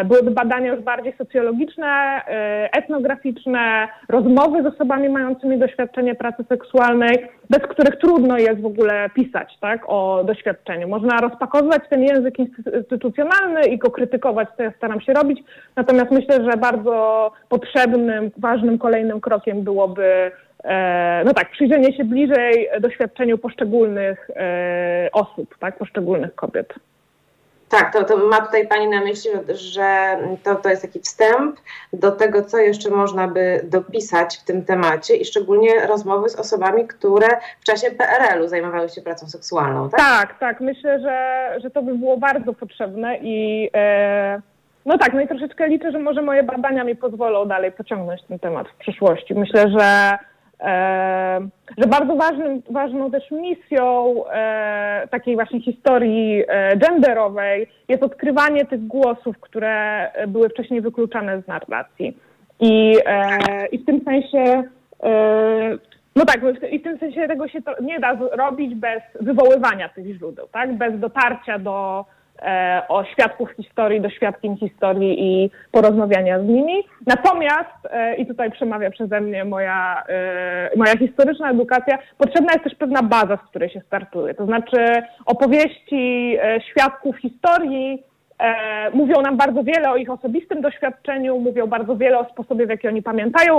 [0.04, 7.60] byłyby badania już bardziej socjologiczne, e, etnograficzne, rozmowy z osobami mającymi doświadczenie pracy seksualnej, bez
[7.60, 10.88] których trudno jest w ogóle pisać tak, o doświadczeniu.
[10.88, 15.40] Można rozpakowywać ten język instytucjonalny i go krytykować, co ja staram się robić,
[15.76, 20.30] natomiast myślę, że bardzo potrzebnym, ważnym kolejnym krokiem byłoby
[20.64, 24.30] e, no tak, przyjrzenie się bliżej doświadczeniu poszczególnych
[25.12, 26.74] osób, tak, poszczególnych kobiet.
[27.70, 31.56] Tak, to, to ma tutaj Pani na myśli, że to, to jest taki wstęp
[31.92, 36.86] do tego, co jeszcze można by dopisać w tym temacie i szczególnie rozmowy z osobami,
[36.86, 37.28] które
[37.60, 40.00] w czasie PRL-u zajmowały się pracą seksualną, tak?
[40.00, 40.60] Tak, tak.
[40.60, 44.40] Myślę, że, że to by było bardzo potrzebne i e,
[44.86, 48.38] no tak, no i troszeczkę liczę, że może moje badania mi pozwolą dalej pociągnąć ten
[48.38, 49.34] temat w przyszłości.
[49.34, 50.18] Myślę, że
[51.78, 58.86] że bardzo ważnym, ważną też misją e, takiej właśnie historii e, genderowej jest odkrywanie tych
[58.86, 62.16] głosów, które były wcześniej wykluczane z narracji.
[62.60, 62.96] I,
[63.72, 64.62] i w tym sensie,
[66.16, 70.48] no tak, i w tym sensie tego się nie da zrobić bez wywoływania tych źródeł,
[70.52, 70.72] tak?
[70.72, 72.19] bez dotarcia do, E,
[72.88, 76.74] o świadków historii, do świadkiem historii i porozmawiania z nimi.
[77.06, 82.74] Natomiast, e, i tutaj przemawia przeze mnie moja, e, moja historyczna edukacja, potrzebna jest też
[82.74, 84.34] pewna baza, z której się startuje.
[84.34, 84.76] To znaczy
[85.26, 86.36] opowieści
[86.70, 88.02] świadków historii
[88.94, 92.88] mówią nam bardzo wiele o ich osobistym doświadczeniu, mówią bardzo wiele o sposobie, w jaki
[92.88, 93.58] oni pamiętają,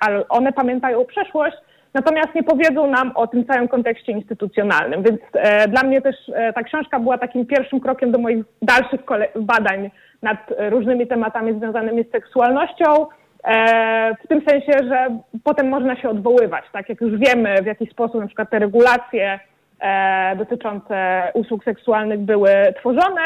[0.00, 1.56] ale one pamiętają przeszłość,
[1.96, 5.02] natomiast nie powiedzą nam o tym całym kontekście instytucjonalnym.
[5.02, 9.00] Więc e, dla mnie też e, ta książka była takim pierwszym krokiem do moich dalszych
[9.40, 9.90] badań
[10.22, 10.38] nad
[10.70, 13.06] różnymi tematami związanymi z seksualnością.
[13.44, 17.86] E, w tym sensie, że potem można się odwoływać, tak jak już wiemy, w jaki
[17.86, 19.40] sposób na przykład te regulacje
[19.80, 23.22] e, dotyczące usług seksualnych były tworzone,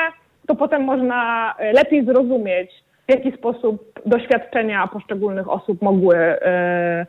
[0.46, 2.70] to potem można lepiej zrozumieć,
[3.08, 7.06] w jaki sposób doświadczenia poszczególnych osób mogły e,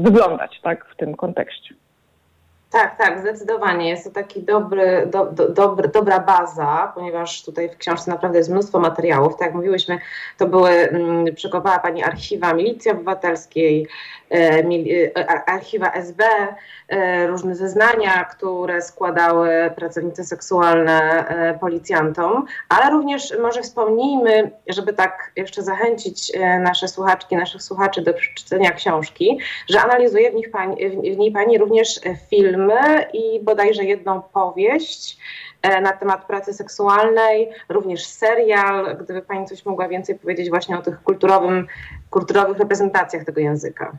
[0.00, 1.74] wyglądać tak, w tym kontekście.
[2.70, 3.88] Tak, tak, zdecydowanie.
[3.88, 8.50] Jest to taki dobry, do, do, dobry, dobra baza, ponieważ tutaj w książce naprawdę jest
[8.50, 9.32] mnóstwo materiałów.
[9.32, 9.98] Tak jak mówiłyśmy,
[10.38, 14.17] to były, mm, przekopała Pani archiwa Milicji Obywatelskiej, e, e,
[15.46, 16.24] archiwa SB,
[16.88, 21.24] e, różne zeznania, które składały pracownice seksualne
[21.60, 28.70] policjantom, ale również może wspomnijmy, żeby tak jeszcze zachęcić nasze słuchaczki, naszych słuchaczy do przeczytania
[28.70, 29.38] książki,
[29.68, 35.18] że analizuje w, nich pani, w niej Pani również film filmy i bodajże jedną powieść
[35.62, 40.82] e, na temat pracy seksualnej, również serial, gdyby Pani coś mogła więcej powiedzieć właśnie o
[40.82, 41.66] tych kulturowym,
[42.10, 43.96] kulturowych reprezentacjach tego języka.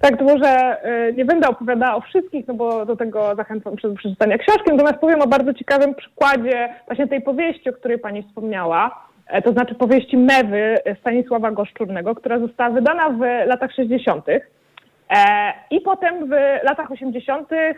[0.00, 0.48] Tak, to może
[0.82, 4.98] e, nie będę opowiadała o wszystkich, no bo do tego zachęcam przez przeczytania książki, natomiast
[4.98, 9.74] powiem o bardzo ciekawym przykładzie właśnie tej powieści, o której Pani wspomniała, e, to znaczy
[9.74, 14.28] powieści Mewy Stanisława Goszczurnego, która została wydana w latach 60.
[14.28, 16.32] E, I potem w
[16.64, 17.52] latach 80.
[17.52, 17.74] E,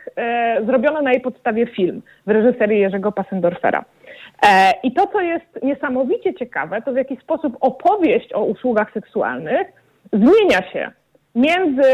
[0.66, 3.84] zrobiono na jej podstawie film w reżyserii Jerzego Passendorfera.
[4.82, 9.66] I to, co jest niesamowicie ciekawe, to w jaki sposób opowieść o usługach seksualnych
[10.12, 10.90] zmienia się
[11.36, 11.92] między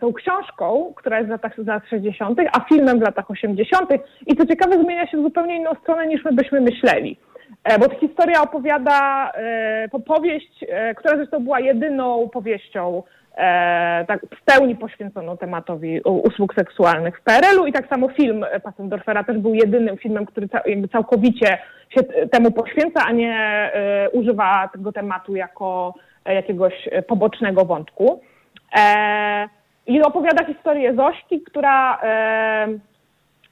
[0.00, 3.90] tą książką, która jest latach, lat 60., a filmem w latach 80.
[4.26, 7.16] I co ciekawe, zmienia się w zupełnie inną stronę niż my byśmy myśleli.
[7.80, 9.32] Bo ta historia opowiada
[10.06, 10.64] powieść,
[10.96, 13.02] która zresztą była jedyną powieścią
[13.36, 19.24] e, tak w pełni poświęconą tematowi usług seksualnych w PRL-u i tak samo film Passendorfera
[19.24, 21.58] też był jedynym filmem, który jakby całkowicie
[21.90, 28.20] się temu poświęca, a nie e, używa tego tematu jako e, jakiegoś pobocznego wątku.
[28.76, 29.48] E,
[29.86, 32.68] I opowiada historię Zośki, która e,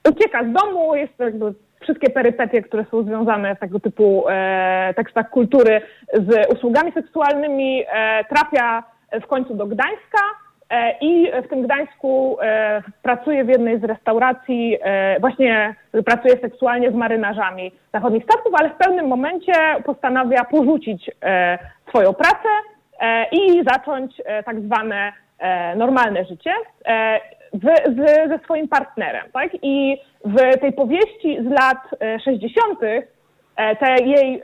[0.09, 5.29] ucieka z domu, jest jakby wszystkie perypetie, które są związane z tego typu e, tekstach
[5.29, 5.81] kultury
[6.13, 8.83] z usługami seksualnymi, e, trafia
[9.21, 10.21] w końcu do Gdańska
[10.69, 16.91] e, i w tym Gdańsku e, pracuje w jednej z restauracji, e, właśnie pracuje seksualnie
[16.91, 19.53] z marynarzami zachodnich statków, ale w pewnym momencie
[19.85, 21.11] postanawia porzucić
[21.89, 22.49] swoją pracę
[23.31, 25.13] i zacząć tak zwane
[25.75, 26.53] normalne życie
[27.53, 27.65] w,
[28.29, 29.23] ze swoim partnerem.
[29.33, 29.49] Tak?
[29.61, 31.77] I w tej powieści z lat
[32.23, 32.79] 60.
[33.79, 34.41] te jej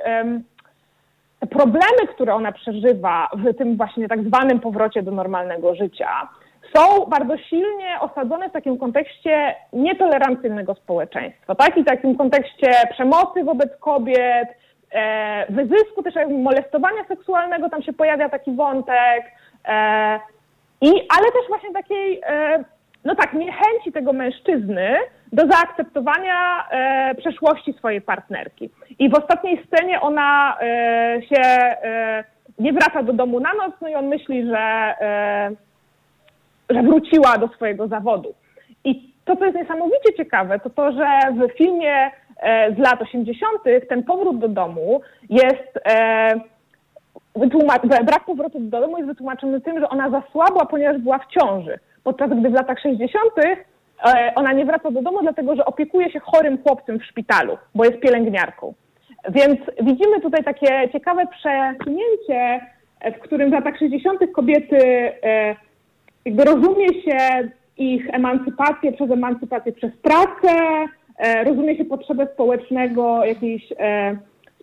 [1.39, 6.29] te problemy, które ona przeżywa w tym właśnie tak zwanym powrocie do normalnego życia,
[6.75, 11.77] są bardzo silnie osadzone w takim kontekście nietolerancyjnego społeczeństwa, tak?
[11.77, 14.47] I takim kontekście przemocy wobec kobiet,
[14.95, 19.23] e, wyzysku też molestowania seksualnego, tam się pojawia taki wątek,
[19.65, 20.19] e,
[20.81, 22.63] i, ale też właśnie takiej, e,
[23.05, 24.97] no tak, niechęci tego mężczyzny
[25.33, 26.67] do zaakceptowania
[27.17, 28.69] przeszłości swojej partnerki.
[28.99, 30.57] I w ostatniej scenie ona
[31.19, 31.75] się
[32.59, 34.95] nie wraca do domu na noc, no i on myśli, że,
[36.69, 38.33] że wróciła do swojego zawodu.
[38.83, 42.11] I to, co jest niesamowicie ciekawe, to to, że w filmie
[42.75, 43.47] z lat 80.
[43.89, 46.31] ten powrót do domu jest e,
[48.03, 51.79] brak powrotu do domu jest wytłumaczony tym, że ona zasłabła, ponieważ była w ciąży.
[52.03, 53.31] Podczas gdy w latach 60
[54.35, 57.99] ona nie wraca do domu, dlatego że opiekuje się chorym chłopcem w szpitalu, bo jest
[57.99, 58.73] pielęgniarką.
[59.29, 62.65] Więc widzimy tutaj takie ciekawe przesunięcie,
[63.17, 64.19] w którym w latach 60.
[64.35, 65.11] kobiety
[66.25, 70.85] jakby rozumie się ich emancypację przez emancypację przez pracę,
[71.45, 73.73] rozumie się potrzebę społecznego, jakiejś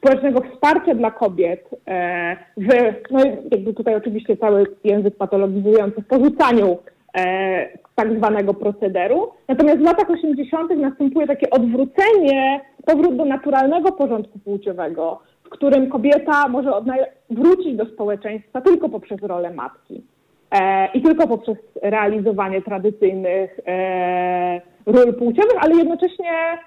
[0.02, 2.68] społecznego wsparcia dla kobiet e, w,
[3.10, 6.78] no jakby tutaj oczywiście cały język patologizujący, w porzucaniu
[7.18, 9.28] e, tak zwanego procederu.
[9.48, 10.76] Natomiast w latach 80.
[10.76, 16.70] następuje takie odwrócenie, powrót do naturalnego porządku płciowego, w którym kobieta może
[17.30, 20.02] wrócić do społeczeństwa tylko poprzez rolę matki
[20.50, 23.60] e, i tylko poprzez realizowanie tradycyjnych
[24.86, 26.58] ról płciowych, ale jednocześnie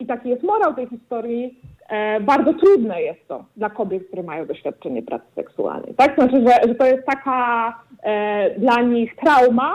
[0.00, 4.46] i taki jest morał tej historii, E, bardzo trudne jest to dla kobiet, które mają
[4.46, 5.94] doświadczenie pracy seksualnej.
[5.94, 6.14] Tak?
[6.14, 9.74] Znaczy, że, że to jest taka e, dla nich trauma,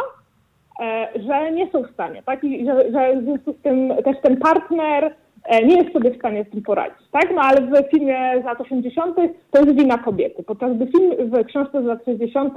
[0.82, 2.44] e, że nie są w stanie, tak?
[2.44, 6.18] I że, że w związku z tym też ten partner e, nie jest sobie w
[6.18, 7.36] stanie z tym poradzić, tak?
[7.36, 9.16] No ale w filmie z lat 80.
[9.52, 12.54] to jest wina kobiety, podczas gdy film w książce z lat 60.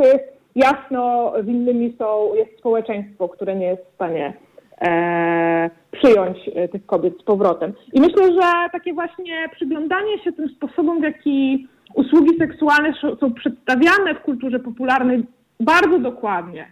[0.55, 4.33] jasno winnymi są, jest społeczeństwo, które nie jest w stanie
[4.81, 7.73] e, przyjąć e, tych kobiet z powrotem.
[7.93, 14.15] I myślę, że takie właśnie przyglądanie się tym sposobom, w jaki usługi seksualne są przedstawiane
[14.15, 15.27] w kulturze popularnej
[15.61, 16.67] bardzo dokładnie,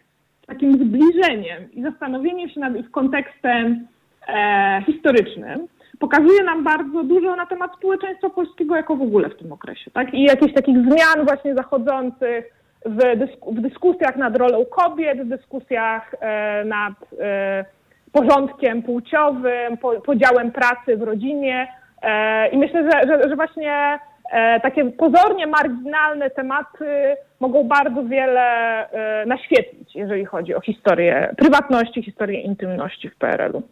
[0.47, 3.87] takim zbliżeniem i zastanowieniem się nad ich kontekstem
[4.29, 9.53] e, historycznym, pokazuje nam bardzo dużo na temat społeczeństwa polskiego jako w ogóle w tym
[9.53, 9.91] okresie.
[9.91, 10.15] Tak?
[10.15, 12.55] I jakichś takich zmian właśnie zachodzących
[12.87, 17.65] w, dysku, w dyskusjach nad rolą kobiet, w dyskusjach e, nad e,
[18.15, 21.69] porządkiem płciowym, podziałem pracy w rodzinie.
[22.03, 23.99] E, I myślę, że, że, że właśnie
[24.33, 28.43] e, takie pozornie marginalne tematy mogą bardzo wiele
[28.91, 33.63] e, naświetlić, jeżeli chodzi o historię prywatności, historię intymności w PRL-u.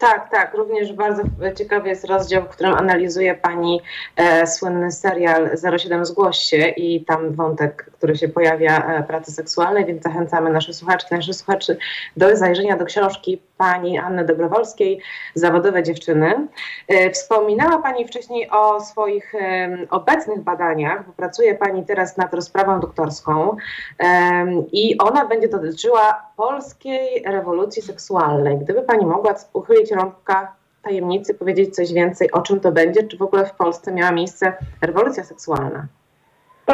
[0.00, 0.54] Tak, tak.
[0.54, 1.22] Również bardzo
[1.56, 3.80] ciekawy jest rozdział, w którym analizuje Pani
[4.16, 9.84] e, słynny serial 07 Zgłoś się i tam wątek, który się pojawia e, pracy seksualnej,
[9.84, 11.76] więc zachęcamy nasze słuchaczki, naszych słuchaczy
[12.16, 15.00] do zajrzenia do książki Pani Anny Dobrowolskiej
[15.34, 16.48] Zawodowe dziewczyny.
[16.88, 22.80] E, wspominała Pani wcześniej o swoich e, obecnych badaniach, bo pracuje Pani teraz nad rozprawą
[22.80, 23.56] doktorską
[23.98, 28.58] e, i ona będzie dotyczyła polskiej rewolucji seksualnej.
[28.58, 33.22] Gdyby Pani mogła uchylić rąbka tajemnicy, powiedzieć coś więcej, o czym to będzie, czy w
[33.22, 35.86] ogóle w Polsce miała miejsce rewolucja seksualna?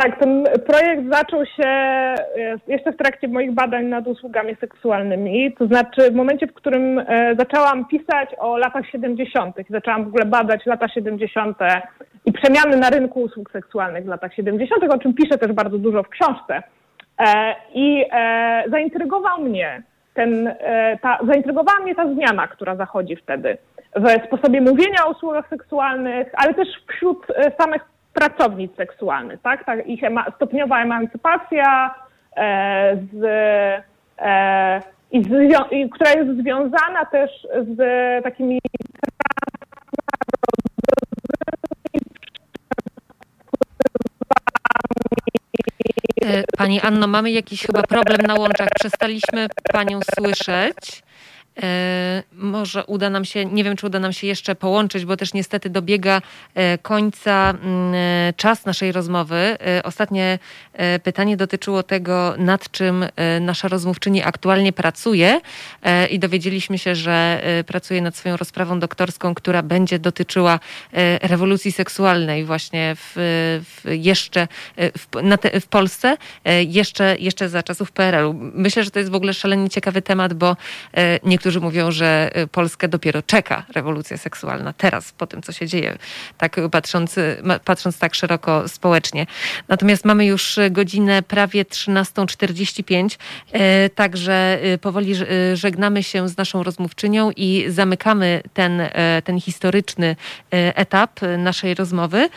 [0.01, 2.17] Tak, ten projekt zaczął się e,
[2.69, 5.53] jeszcze w trakcie moich badań nad usługami seksualnymi.
[5.53, 10.25] To znaczy w momencie, w którym e, zaczęłam pisać o latach 70., zaczęłam w ogóle
[10.25, 11.59] badać lata 70.
[12.25, 16.03] i przemiany na rynku usług seksualnych w latach 70., o czym piszę też bardzo dużo
[16.03, 16.63] w książce.
[17.19, 18.05] E, I
[18.71, 19.83] zaintrygował mnie
[20.17, 23.59] ten, e, ta, zaintrygowała mnie ta zmiana, która zachodzi wtedy
[23.97, 27.83] w sposobie mówienia o usługach seksualnych, ale też wśród e, samych
[28.15, 29.65] pracownic seksualnych, tak?
[29.65, 31.95] Ta ich ema stopniowa emancypacja
[32.37, 33.25] e, z,
[34.19, 34.81] e,
[35.13, 35.29] i z,
[35.71, 37.31] i, która jest związana też
[37.77, 37.79] z
[38.25, 38.59] takimi
[46.57, 48.69] pani Anno, mamy jakiś chyba problem na łączach.
[48.75, 51.03] Przestaliśmy Panią słyszeć.
[51.63, 55.35] E, może uda nam się, nie wiem, czy uda nam się jeszcze połączyć, bo też
[55.35, 56.23] niestety dobiega
[56.55, 59.57] e, końca mm, e, czas naszej rozmowy.
[59.85, 60.39] Ostatnie
[61.03, 63.05] pytanie dotyczyło tego, nad czym
[63.41, 65.41] nasza rozmówczyni aktualnie pracuje
[66.11, 70.61] i dowiedzieliśmy się, że pracuje nad swoją rozprawą doktorską, która będzie dotyczyła
[71.23, 73.13] rewolucji seksualnej właśnie w,
[73.65, 75.07] w jeszcze w,
[75.41, 76.17] te, w Polsce,
[76.67, 78.35] jeszcze, jeszcze za czasów PRL-u.
[78.35, 80.57] Myślę, że to jest w ogóle szalenie ciekawy temat, bo
[81.25, 85.67] niektórzy Niektórzy mówią, że y, Polskę dopiero czeka rewolucja seksualna teraz, po tym, co się
[85.67, 85.99] dzieje,
[86.39, 87.17] tak patrząc,
[87.65, 89.27] patrząc tak szeroko społecznie.
[89.69, 93.19] Natomiast mamy już godzinę prawie 13.45,
[93.55, 95.15] y, także y, powoli
[95.55, 98.83] żegnamy się z naszą rozmówczynią i zamykamy ten,
[99.25, 100.17] ten historyczny
[100.51, 102.29] etap naszej rozmowy.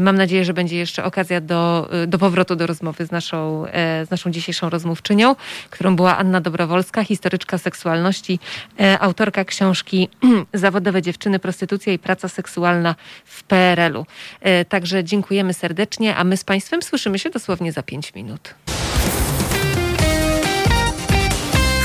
[0.00, 3.64] Mam nadzieję, że będzie jeszcze okazja do, do powrotu do rozmowy z naszą,
[4.06, 5.36] z naszą dzisiejszą rozmówczynią,
[5.70, 8.33] którą była Anna Dobrowolska, historyczka seksualności
[8.80, 10.08] E, autorka książki
[10.54, 14.06] Zawodowe dziewczyny, prostytucja i praca seksualna w PRL-u.
[14.40, 18.54] E, także dziękujemy serdecznie, a my z Państwem słyszymy się dosłownie za 5 minut.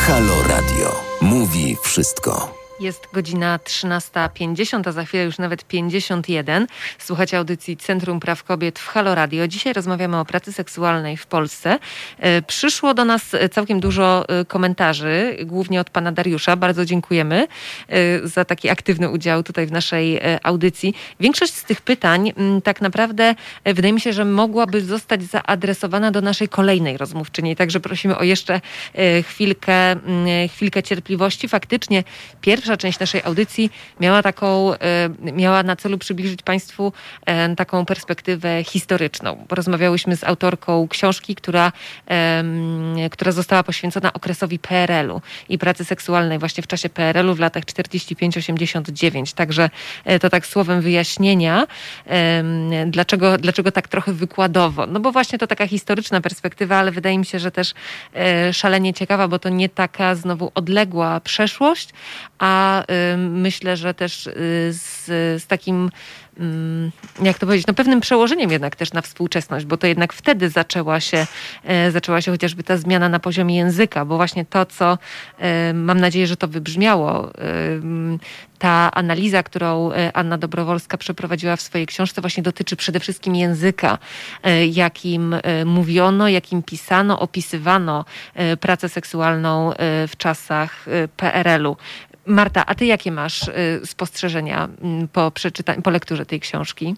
[0.08, 0.96] Halo Radio.
[1.22, 2.59] Mówi wszystko.
[2.80, 6.68] Jest godzina 13.50, a za chwilę już nawet 51.
[7.00, 9.48] Słuchacie audycji Centrum Praw Kobiet w Halo Radio.
[9.48, 11.80] Dzisiaj rozmawiamy o pracy seksualnej w Polsce.
[12.18, 16.56] E, przyszło do nas całkiem dużo e, komentarzy, głównie od pana Dariusza.
[16.56, 17.48] Bardzo dziękujemy
[17.88, 20.94] e, za taki aktywny udział tutaj w naszej audycji.
[21.20, 26.48] Większość z tych pytań tak naprawdę wydaje mi się, że mogłaby zostać zaadresowana do naszej
[26.48, 27.56] kolejnej rozmówczyni.
[27.56, 28.62] Także prosimy o jeszcze
[29.24, 29.96] chwilkę,
[30.54, 31.48] chwilkę cierpliwości.
[31.48, 32.04] Faktycznie
[32.42, 36.94] pierwsza pierwsza część naszej audycji miała taką, e, miała na celu przybliżyć Państwu
[37.26, 39.46] e, taką perspektywę historyczną.
[39.50, 41.72] Rozmawiałyśmy z autorką książki, która,
[43.12, 49.34] która została poświęcona okresowi PRL-u i pracy seksualnej właśnie w czasie PRL-u w latach 45-89.
[49.34, 49.70] Także
[50.06, 51.68] e, to tak słowem wyjaśnienia,
[52.88, 54.86] dlaczego, dlaczego tak trochę wykładowo.
[54.88, 57.74] No bo właśnie to taka historyczna perspektywa, ale wydaje mi się, że też
[58.52, 61.90] szalenie ciekawa, bo to nie taka znowu odległa przeszłość,
[62.40, 62.84] a
[63.18, 64.34] myślę, że też y,
[64.72, 65.06] z,
[65.44, 65.90] z takim
[67.22, 71.00] jak to powiedzieć, no pewnym przełożeniem jednak też na współczesność, bo to jednak wtedy zaczęła
[71.00, 71.28] się,
[71.64, 74.98] e, zaczęła się chociażby ta zmiana na poziomie języka, bo właśnie to, co
[75.38, 77.32] e, mam nadzieję, że to wybrzmiało, e,
[78.60, 83.98] ta analiza, którą Anna Dobrowolska przeprowadziła w swojej książce, właśnie dotyczy przede wszystkim języka,
[84.72, 85.36] jakim
[85.66, 88.06] mówiono, jakim pisano, opisywano
[88.60, 89.74] pracę seksualną
[90.08, 90.86] w czasach
[91.18, 91.78] PRL-u.
[92.30, 93.52] Marta, a ty jakie masz y,
[93.86, 95.32] spostrzeżenia mm, po,
[95.84, 96.96] po lekturze tej książki?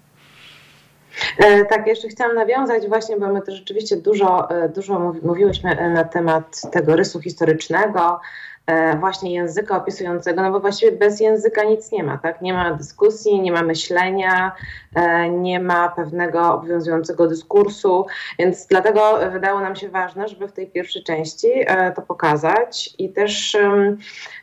[1.37, 6.03] E, tak, jeszcze chciałam nawiązać właśnie, bo my to rzeczywiście dużo, e, dużo mówiłyśmy na
[6.03, 8.50] temat tego rysu historycznego, E,
[8.99, 12.41] właśnie języka opisującego, no bo właściwie bez języka nic nie ma, tak?
[12.41, 14.51] Nie ma dyskusji, nie ma myślenia,
[14.95, 18.05] e, nie ma pewnego obowiązującego dyskursu,
[18.39, 23.09] więc dlatego wydało nam się ważne, żeby w tej pierwszej części e, to pokazać i
[23.09, 23.57] też,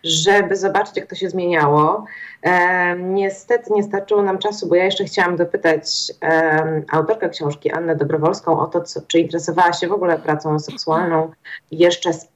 [0.04, 2.04] żeby zobaczyć, jak to się zmieniało.
[2.98, 6.12] Niestety nie starczyło nam czasu, bo ja jeszcze chciałam dopytać
[6.92, 11.30] autorkę książki, Annę Dobrowolską, o to, co, czy interesowała się w ogóle pracą seksualną
[11.70, 12.28] jeszcze z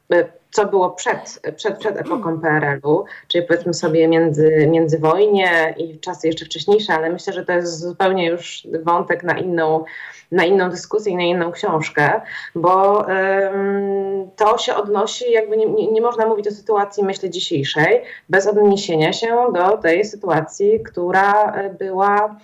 [0.52, 6.44] co było przed, przed, przed epoką PRL-u, czyli powiedzmy sobie między, międzywojnie i czasy jeszcze
[6.44, 9.84] wcześniejsze, ale myślę, że to jest zupełnie już wątek na inną,
[10.32, 12.20] na inną dyskusję i na inną książkę,
[12.54, 18.02] bo ym, to się odnosi, jakby nie, nie, nie, można mówić o sytuacji, myślę, dzisiejszej,
[18.28, 22.36] bez odniesienia się do tej sytuacji, która była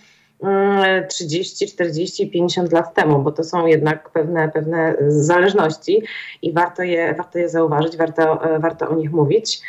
[1.08, 6.02] 30, 40, 50 lat temu, bo to są jednak pewne, pewne zależności
[6.42, 9.60] i warto je, warto je zauważyć, warto, warto o nich mówić.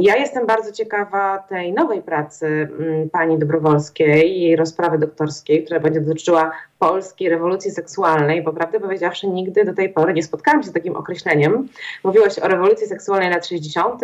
[0.00, 6.00] Ja jestem bardzo ciekawa tej nowej pracy mm, pani Dobrowolskiej, jej rozprawy doktorskiej, która będzie
[6.00, 10.72] dotyczyła polskiej rewolucji seksualnej, bo prawdę powiedziawszy nigdy do tej pory nie spotkałam się z
[10.72, 11.68] takim określeniem.
[12.04, 14.00] Mówiłaś o rewolucji seksualnej lat 60.,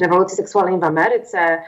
[0.00, 1.62] rewolucji seksualnej w Ameryce,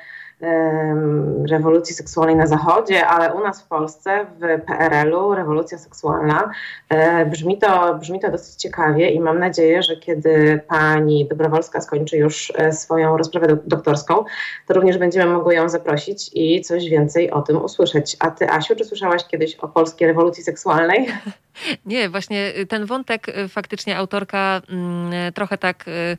[1.50, 6.50] rewolucji seksualnej na Zachodzie, ale u nas w Polsce, w PRL-u, rewolucja seksualna.
[6.88, 12.16] E, brzmi to, brzmi to dosyć ciekawie i mam nadzieję, że kiedy pani Dobrowolska skończy
[12.16, 14.24] już e, swoją rozprawę doktorską,
[14.66, 18.16] to również będziemy mogły ją zaprosić i coś więcej o tym usłyszeć.
[18.20, 21.08] A ty, Asiu, czy słyszałaś kiedyś o polskiej rewolucji seksualnej?
[21.86, 26.16] Nie, właśnie ten wątek y, faktycznie autorka mm, trochę tak y,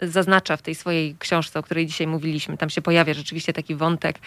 [0.00, 2.56] zaznacza w tej swojej książce, o której dzisiaj mówiliśmy.
[2.56, 4.18] Tam się pojawia rzeczywiście taki wątek,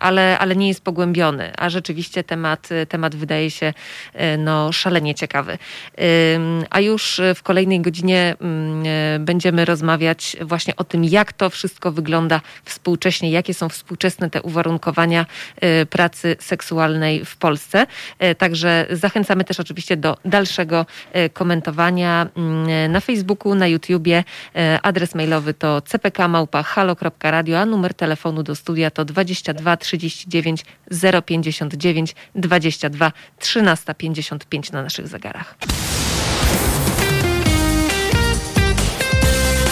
[0.00, 3.72] ale, ale nie jest pogłębiony, a rzeczywiście temat, temat wydaje się
[4.38, 5.58] no, szalenie ciekawy.
[6.70, 12.40] A już w kolejnej godzinie mm, będziemy rozmawiać właśnie o tym, jak to wszystko wygląda
[12.64, 15.26] współcześnie, jakie są współczesne te uwarunkowania
[15.90, 17.86] pracy seksualnej w Polsce.
[18.38, 20.86] Także zachęcamy też oczywiście do dalszego
[21.32, 24.24] komentowania mm, na Facebooku, na YouTubie.
[24.82, 30.64] Adres mailowy to cpk.halo.radio, a numer telefonu do studia to 22 39
[31.26, 35.56] 059 22 13 55 na naszych zegarach.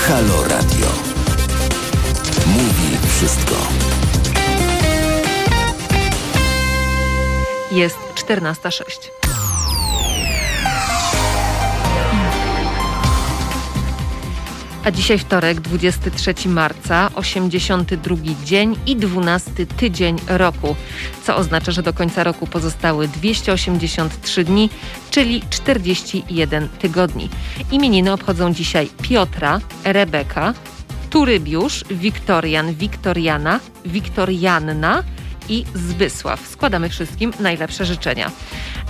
[0.08, 0.88] Halo Radio.
[2.46, 4.03] Mówi wszystko.
[7.74, 8.82] Jest 14.06.
[14.84, 20.76] A dzisiaj wtorek, 23 marca, 82 dzień i 12 tydzień roku,
[21.24, 24.70] co oznacza, że do końca roku pozostały 283 dni,
[25.10, 27.28] czyli 41 tygodni.
[27.72, 30.54] Imieniny obchodzą dzisiaj Piotra, Rebeka,
[31.10, 35.02] Turybiusz, Wiktorian, Wiktoriana, Wiktorianna,
[35.48, 36.48] i Zbysław.
[36.48, 38.30] Składamy wszystkim najlepsze życzenia.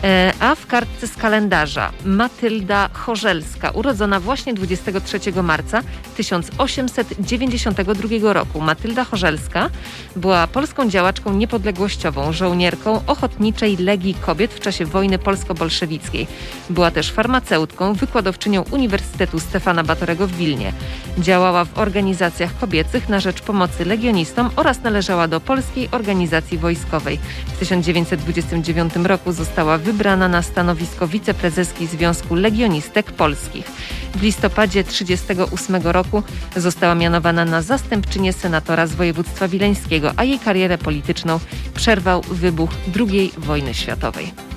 [0.05, 5.83] E, a w kartce z kalendarza Matylda Chorzelska, urodzona właśnie 23 marca
[6.17, 8.61] 1892 roku.
[8.61, 9.71] Matylda Chorzelska
[10.17, 16.27] była polską działaczką niepodległościową, żołnierką Ochotniczej Legii Kobiet w czasie wojny polsko-bolszewickiej.
[16.71, 20.73] Była też farmaceutką, wykładowczynią Uniwersytetu Stefana Batorego w Wilnie.
[21.19, 27.19] Działała w organizacjach kobiecych na rzecz pomocy legionistom oraz należała do Polskiej Organizacji Wojskowej.
[27.47, 33.67] W 1929 roku została wybrana na stanowisko wiceprezeski Związku Legionistek Polskich.
[34.15, 36.23] W listopadzie 1938 roku
[36.57, 41.41] została mianowana na zastępczynię senatora z województwa wileńskiego, a jej karierę polityczną
[41.75, 44.54] przerwał wybuch II wojny światowej.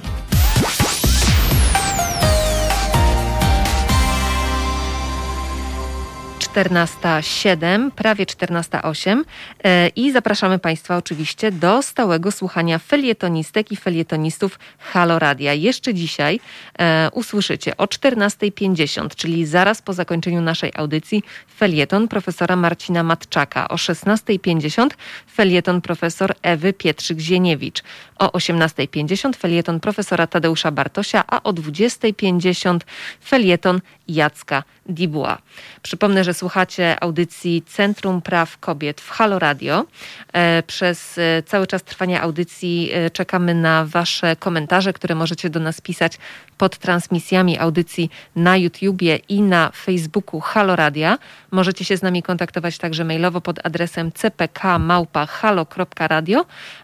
[6.55, 9.23] 14.07, prawie 14.08
[9.63, 15.53] e, i zapraszamy Państwa oczywiście do stałego słuchania felietonistek i felietonistów Halo Radia.
[15.53, 16.39] Jeszcze dzisiaj
[16.79, 21.23] e, usłyszycie o 14.50, czyli zaraz po zakończeniu naszej audycji
[21.57, 23.67] felieton profesora Marcina Matczaka.
[23.67, 24.89] O 16.50
[25.33, 27.83] felieton profesor Ewy Pietrzyk-Zieniewicz.
[28.19, 32.79] O 18.50 felieton profesora Tadeusza Bartosia, a o 20.50
[33.21, 35.37] felieton Jacka Dibuła.
[35.81, 39.85] Przypomnę, że słuchacie audycji Centrum Praw Kobiet w Halo Radio.
[40.33, 45.59] E, przez e, cały czas trwania audycji e, czekamy na Wasze komentarze, które możecie do
[45.59, 46.17] nas pisać
[46.57, 51.17] pod transmisjami audycji na YouTubie i na Facebooku Halo Radia.
[51.51, 54.85] Możecie się z nami kontaktować także mailowo pod adresem cpk.halo.radio,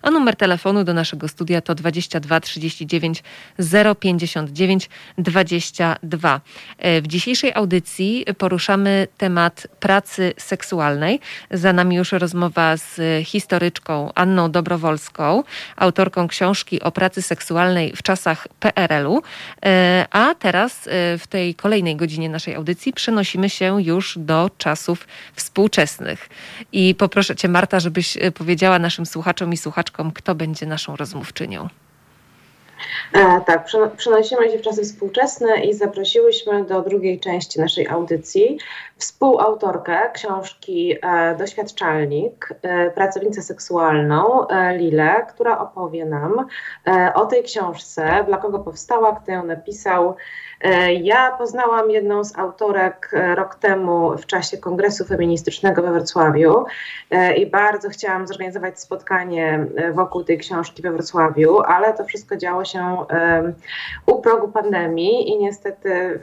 [0.02, 3.24] a numer telefonu do naszego studia to 22 39
[4.00, 6.42] 059 22.
[7.02, 11.20] W dzisiejszej audycji poruszamy temat pracy seksualnej.
[11.52, 15.44] Za nami już rozmowa z historyczką Anną Dobrowolską,
[15.76, 19.22] autorką książki o pracy seksualnej w czasach PRL-u.
[19.66, 25.08] E, a teraz e, w tej kolejnej godzinie naszej audycji przenosimy się już do czasów
[25.36, 26.30] współczesnych.
[26.72, 31.68] I poproszę Cię, Marta, żebyś e, powiedziała naszym słuchaczom i słuchaczkom, kto będzie naszą rozmówczynią.
[33.14, 33.66] E, tak,
[33.98, 38.58] przenosimy się w czasy współczesne i zaprosiłyśmy do drugiej części naszej audycji
[38.98, 46.46] współautorkę książki e, Doświadczalnik, e, pracownicę seksualną e, Lilę, która opowie nam
[46.88, 50.16] e, o tej książce, dla kogo powstała, kto ją napisał.
[50.64, 56.66] E, ja poznałam jedną z autorek rok temu w czasie Kongresu Feministycznego we Wrocławiu
[57.38, 62.98] i bardzo chciałam zorganizować spotkanie wokół tej książki we Wrocławiu, ale to wszystko działo się
[64.06, 66.20] u progu pandemii i niestety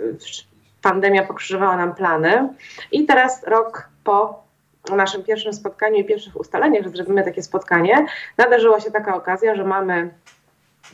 [0.82, 2.48] pandemia pokrzyżowała nam plany.
[2.92, 4.42] I teraz rok po
[4.96, 8.06] naszym pierwszym spotkaniu i pierwszych ustaleniach, że zrobimy takie spotkanie,
[8.38, 10.10] nadarzyła się taka okazja, że mamy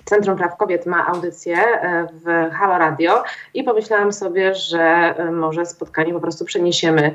[0.05, 3.23] Centrum Praw Kobiet ma audycję e, w Halo Radio
[3.55, 7.15] i pomyślałam sobie, że e, może spotkanie po prostu przeniesiemy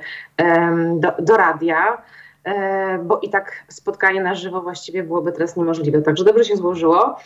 [0.95, 1.97] do, do radia
[2.43, 6.01] e, bo i tak spotkanie na żywo właściwie byłoby teraz niemożliwe.
[6.01, 7.17] Także dobrze się złożyło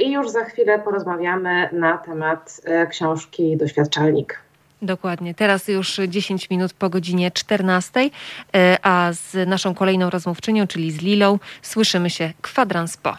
[0.00, 2.60] i już za chwilę porozmawiamy na temat
[2.90, 4.46] książki Doświadczalnik.
[4.82, 5.34] Dokładnie.
[5.34, 8.10] Teraz już 10 minut po godzinie 14,
[8.54, 13.16] e, a z naszą kolejną rozmówczynią, czyli z Lilą, słyszymy się kwadrans po.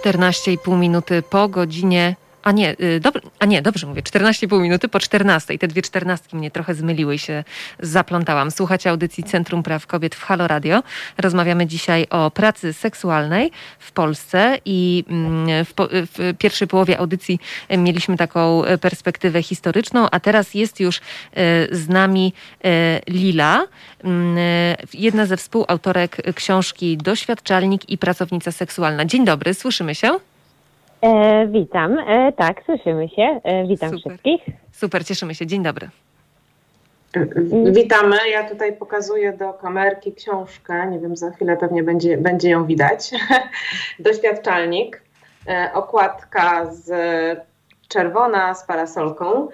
[0.00, 4.60] Czternaście i pół minuty po godzinie a nie, y, dob- a nie, dobrze mówię, 14,5
[4.62, 5.58] minuty po 14.
[5.58, 7.44] Te dwie czternastki mnie trochę zmyliły i się
[7.80, 8.50] zaplątałam.
[8.50, 10.82] Słuchacie audycji Centrum Praw Kobiet w Halo Radio.
[11.18, 17.40] Rozmawiamy dzisiaj o pracy seksualnej w Polsce i mm, w, po- w pierwszej połowie audycji
[17.78, 21.00] mieliśmy taką perspektywę historyczną, a teraz jest już y,
[21.72, 22.32] z nami
[22.64, 22.68] y,
[23.12, 23.66] Lila,
[24.04, 24.36] mm,
[24.94, 29.04] jedna ze współautorek książki Doświadczalnik i pracownica seksualna.
[29.04, 30.29] Dzień dobry, słyszymy się?
[31.02, 31.98] E, witam.
[31.98, 33.40] E, tak, słyszymy się.
[33.44, 34.00] E, witam Super.
[34.00, 34.42] wszystkich.
[34.72, 35.46] Super, cieszymy się.
[35.46, 35.88] Dzień dobry.
[37.72, 38.16] Witamy.
[38.30, 40.86] Ja tutaj pokazuję do kamerki książkę.
[40.90, 43.10] Nie wiem, za chwilę pewnie będzie, będzie ją widać.
[43.98, 45.02] Doświadczalnik.
[45.48, 46.90] E, okładka z
[47.88, 49.48] czerwona z parasolką.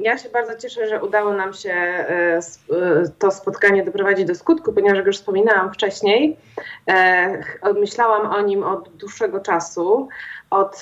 [0.00, 2.40] Ja się bardzo cieszę, że udało nam się e, e,
[3.18, 6.36] to spotkanie doprowadzić do skutku, ponieważ jak już wspominałam wcześniej,
[6.86, 10.08] e, myślałam o nim od dłuższego czasu,
[10.50, 10.80] od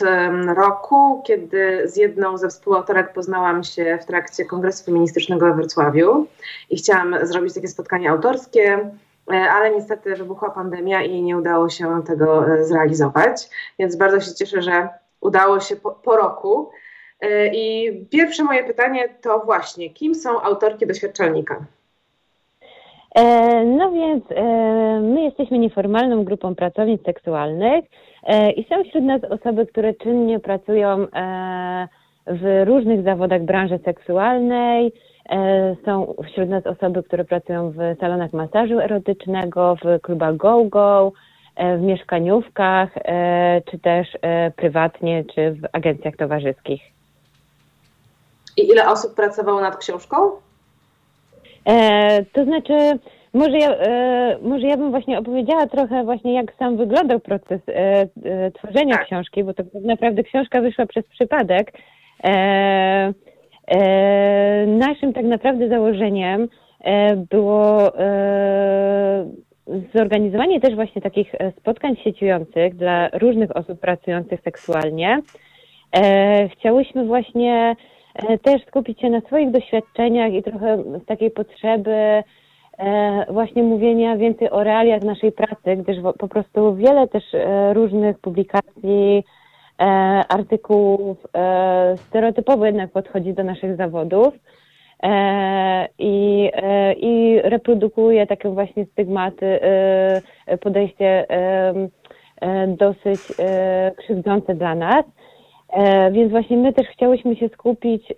[0.56, 6.26] roku, kiedy z jedną ze współautorek poznałam się w trakcie Kongresu Feministycznego we Wrocławiu
[6.70, 8.90] i chciałam zrobić takie spotkanie autorskie,
[9.26, 13.48] ale niestety wybuchła pandemia i nie udało się tego zrealizować,
[13.78, 14.88] więc bardzo się cieszę, że
[15.20, 16.70] udało się po, po roku
[17.52, 21.64] I pierwsze moje pytanie to właśnie, kim są autorki doświadczalnika?
[23.66, 24.24] No więc
[25.02, 27.84] my jesteśmy nieformalną grupą pracownic seksualnych
[28.56, 31.06] i są wśród nas osoby, które czynnie pracują
[32.26, 34.92] w różnych zawodach branży seksualnej.
[35.28, 41.12] E, są wśród nas osoby, które pracują w salonach masażu erotycznego, w klubach go-go,
[41.56, 44.08] e, w mieszkaniówkach, e, czy też
[44.56, 46.97] prywatnie, czy w agencjach towarzyskich.
[48.58, 50.16] I ile osób pracowało nad książką?
[52.32, 52.98] To znaczy,
[53.34, 53.76] może ja,
[54.42, 57.60] może ja bym właśnie opowiedziała trochę właśnie, jak sam wyglądał proces
[58.54, 59.06] tworzenia tak.
[59.06, 61.72] książki, bo to tak naprawdę książka wyszła przez przypadek.
[62.24, 63.12] E,
[63.66, 66.48] e, naszym tak naprawdę założeniem
[66.80, 67.92] e, było
[69.94, 75.18] zorganizowanie też właśnie takich spotkań sieciujących dla różnych osób pracujących seksualnie.
[76.52, 77.76] Chciałyśmy właśnie
[78.42, 82.22] też skupić się na swoich doświadczeniach i trochę takiej potrzeby
[83.28, 87.24] właśnie mówienia więcej o realiach naszej pracy, gdyż po prostu wiele też
[87.74, 89.24] różnych publikacji
[89.80, 89.84] E,
[90.28, 94.34] artykułów e, stereotypowo jednak podchodzi do naszych zawodów
[95.02, 96.50] e, i,
[96.96, 99.60] i reprodukuje takie właśnie stygmaty,
[100.60, 101.26] podejście
[102.66, 103.20] dosyć
[103.96, 105.04] krzywdzące dla nas.
[106.12, 108.12] Więc właśnie my też chciałyśmy się skupić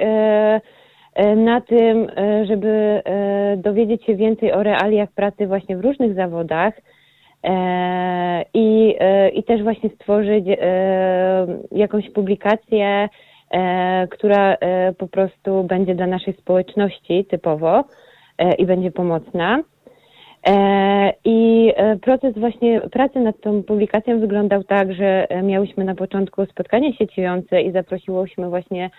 [1.36, 2.06] na tym,
[2.44, 3.02] żeby
[3.56, 6.74] dowiedzieć się więcej o realiach pracy właśnie w różnych zawodach,
[7.44, 13.08] E, i, e, i też właśnie stworzyć e, jakąś publikację,
[14.10, 14.56] która
[14.98, 17.84] po prostu będzie dla naszej społeczności typowo
[18.58, 19.62] i będzie pomocna.
[21.24, 21.72] I
[22.02, 27.72] proces właśnie pracy nad tą publikacją wyglądał tak, że miałyśmy na początku spotkanie sieciujące i
[27.72, 28.90] zaprosiłyśmy właśnie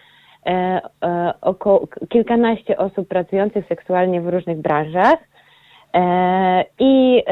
[1.41, 5.17] około kilkanaście osób pracujących seksualnie w różnych branżach.
[6.79, 7.23] I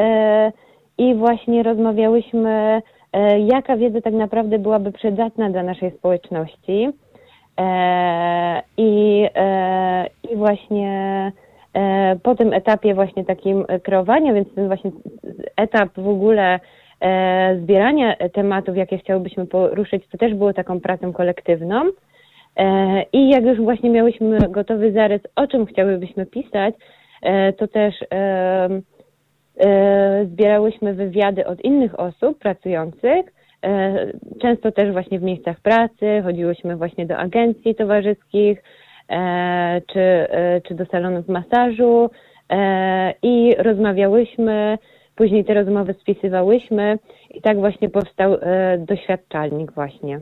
[0.99, 2.82] i właśnie rozmawiałyśmy,
[3.14, 6.89] e, jaka wiedza tak naprawdę byłaby przydatna dla naszej społeczności.
[7.60, 11.32] E, I, e, i właśnie
[12.24, 14.91] po tym etapie właśnie takim kreowania, więc ten właśnie
[15.55, 16.59] etap w ogóle
[17.61, 21.82] zbierania tematów, jakie chciałybyśmy poruszyć, to też było taką pracą kolektywną.
[23.13, 26.76] I jak już właśnie miałyśmy gotowy zarys, o czym chciałybyśmy pisać,
[27.57, 27.95] to też
[29.59, 33.26] E, zbierałyśmy wywiady od innych osób pracujących,
[33.63, 34.05] e,
[34.41, 38.63] często też właśnie w miejscach pracy, chodziłyśmy właśnie do agencji towarzyskich e,
[39.88, 40.28] czy,
[40.64, 42.10] czy do salonów masażu
[43.24, 44.78] i rozmawiałyśmy,
[45.16, 46.99] później te rozmowy spisywałyśmy
[47.30, 48.38] i tak właśnie powstał
[48.78, 50.20] doświadczalnik właśnie.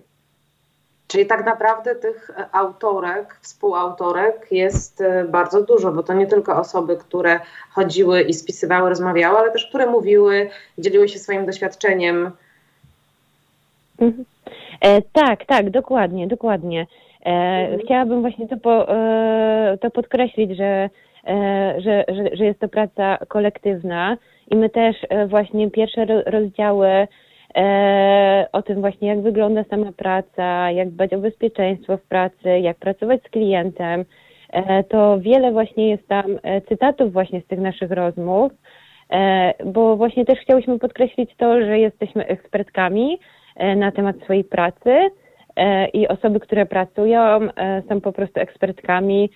[1.07, 6.59] Czyli tak naprawdę tych e, autorek, współautorek jest e, bardzo dużo, bo to nie tylko
[6.59, 7.39] osoby, które
[7.71, 12.31] chodziły i spisywały, rozmawiały, ale też które mówiły, dzieliły się swoim doświadczeniem.
[13.99, 14.25] Mhm.
[14.81, 16.87] E, tak, tak, dokładnie, dokładnie.
[17.25, 17.79] E, mhm.
[17.79, 20.89] Chciałabym właśnie to, po, e, to podkreślić, że,
[21.27, 24.17] e, że, że, że jest to praca kolektywna
[24.51, 24.95] i my też
[25.27, 27.07] właśnie pierwsze rozdziały
[28.51, 33.21] o tym właśnie, jak wygląda sama praca, jak dbać o bezpieczeństwo w pracy, jak pracować
[33.23, 34.05] z klientem.
[34.89, 36.25] To wiele właśnie jest tam
[36.69, 38.51] cytatów właśnie z tych naszych rozmów,
[39.65, 43.19] bo właśnie też chciałyśmy podkreślić to, że jesteśmy ekspertkami
[43.75, 45.09] na temat swojej pracy
[45.93, 47.39] i osoby, które pracują,
[47.89, 49.29] są po prostu ekspertkami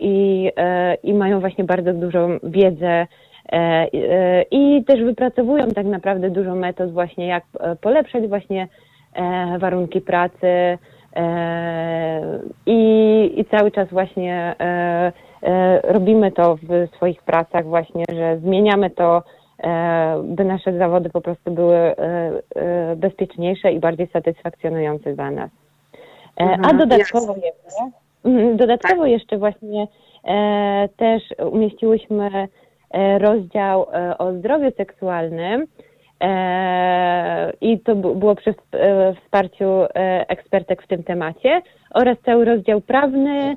[0.00, 0.50] i,
[1.02, 3.06] i mają właśnie bardzo dużą wiedzę
[3.52, 8.68] E, e, I też wypracowują tak naprawdę dużo metod właśnie, jak e, polepszać właśnie
[9.58, 10.78] warunki pracy
[12.66, 14.54] i, i cały czas właśnie
[15.82, 19.22] robimy to w swoich pracach właśnie, że zmieniamy to,
[20.24, 21.94] by nasze zawody po prostu były
[22.96, 25.50] bezpieczniejsze i bardziej satysfakcjonujące dla nas.
[26.36, 27.90] A mhm, dodatkowo jeszcze,
[28.24, 29.10] mhm, dodatkowo tak.
[29.10, 29.86] jeszcze właśnie
[30.96, 32.48] też umieściłyśmy
[32.92, 35.66] E, rozdział e, o zdrowiu seksualnym
[36.20, 38.54] e, i to było przy
[39.22, 39.66] wsparciu
[40.28, 41.62] ekspertek w tym temacie
[41.94, 43.56] oraz cały rozdział prawny,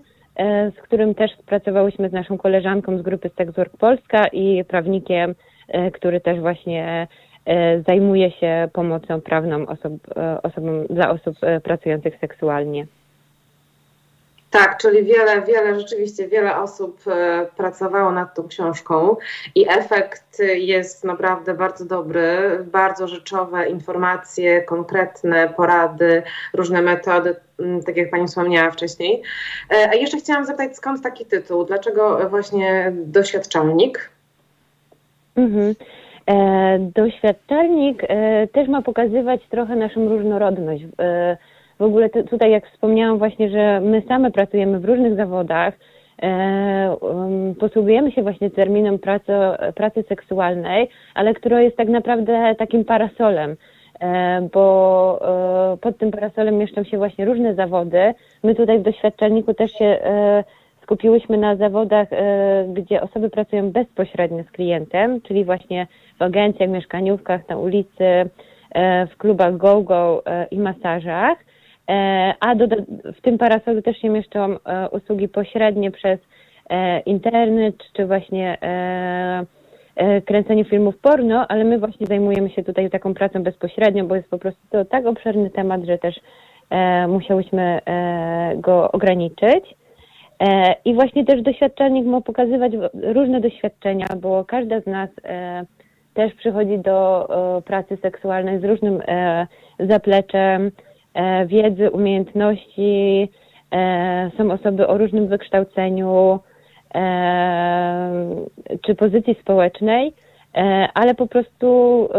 [0.78, 5.36] z którym też pracowałyśmy z naszą koleżanką z grupy Sexwork Polska i prawnikiem,
[5.94, 7.08] który też właśnie
[7.86, 9.94] zajmuje się pomocą prawną osób,
[10.44, 12.86] osobom, dla osób pracujących seksualnie.
[14.56, 19.16] Tak, czyli wiele, wiele, rzeczywiście wiele osób e, pracowało nad tą książką
[19.56, 22.60] i efekt jest naprawdę bardzo dobry.
[22.72, 27.36] Bardzo rzeczowe informacje, konkretne porady, różne metody,
[27.86, 29.24] tak jak Pani wspomniała wcześniej.
[29.72, 31.66] E, a jeszcze chciałam zapytać, skąd taki tytuł?
[31.66, 34.10] Dlaczego właśnie doświadczalnik?
[35.36, 35.76] Mhm.
[36.28, 40.84] E, doświadczalnik e, też ma pokazywać trochę naszą różnorodność.
[41.00, 41.38] E,
[41.80, 45.74] w ogóle tutaj, jak wspomniałam właśnie, że my same pracujemy w różnych zawodach,
[46.22, 49.34] um, posługujemy się właśnie terminem pracy,
[49.76, 53.56] pracy seksualnej, ale która jest tak naprawdę takim parasolem,
[54.54, 55.20] bo
[55.82, 58.14] pod tym parasolem mieszczą się właśnie różne zawody.
[58.44, 60.00] My tutaj w doświadczalniku też się
[60.86, 65.88] skupiłyśmy na zawodach, e, gdzie osoby pracują bezpośrednio z klientem, czyli właśnie
[66.20, 71.38] w agencjach, mieszkaniówkach, na ulicy, e, w klubach go-go e, i masażach.
[72.40, 72.66] A do,
[73.18, 74.56] w tym parasolu też się mieszczą
[74.92, 76.20] usługi pośrednie przez
[77.06, 78.58] internet, czy właśnie
[80.26, 84.38] kręcenie filmów porno, ale my właśnie zajmujemy się tutaj taką pracą bezpośrednią, bo jest po
[84.38, 86.16] prostu to tak obszerny temat, że też
[87.08, 87.80] musiałyśmy
[88.56, 89.76] go ograniczyć.
[90.40, 95.66] E, I właśnie też doświadczalnik ma pokazywać różne doświadczenia, bo każda z nas e,
[96.14, 97.28] też przychodzi do
[97.66, 99.48] pracy seksualnej z różnym e,
[99.80, 100.72] zapleczem
[101.46, 103.30] wiedzy, umiejętności.
[104.38, 106.40] Są osoby o różnym wykształceniu
[108.82, 110.14] czy pozycji społecznej,
[110.94, 112.10] ale po prostu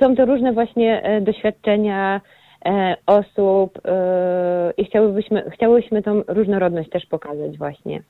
[0.00, 2.20] są to różne właśnie doświadczenia,
[3.06, 8.02] osób e, i chciałybyśmy, chciałybyśmy tą różnorodność też pokazać właśnie.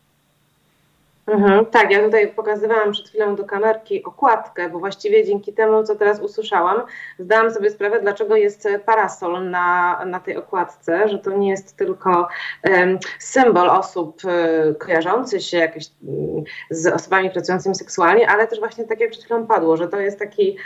[1.26, 5.96] Mhm, tak, ja tutaj pokazywałam przed chwilą do kamerki okładkę, bo właściwie dzięki temu, co
[5.96, 6.82] teraz usłyszałam,
[7.18, 12.28] zdałam sobie sprawę, dlaczego jest parasol na, na tej okładce, że to nie jest tylko
[12.70, 14.34] um, symbol osób um,
[14.74, 19.46] kojarzących się jakieś, um, z osobami pracującymi seksualnie, ale też właśnie tak jak przed chwilą
[19.46, 20.56] padło, że to jest taki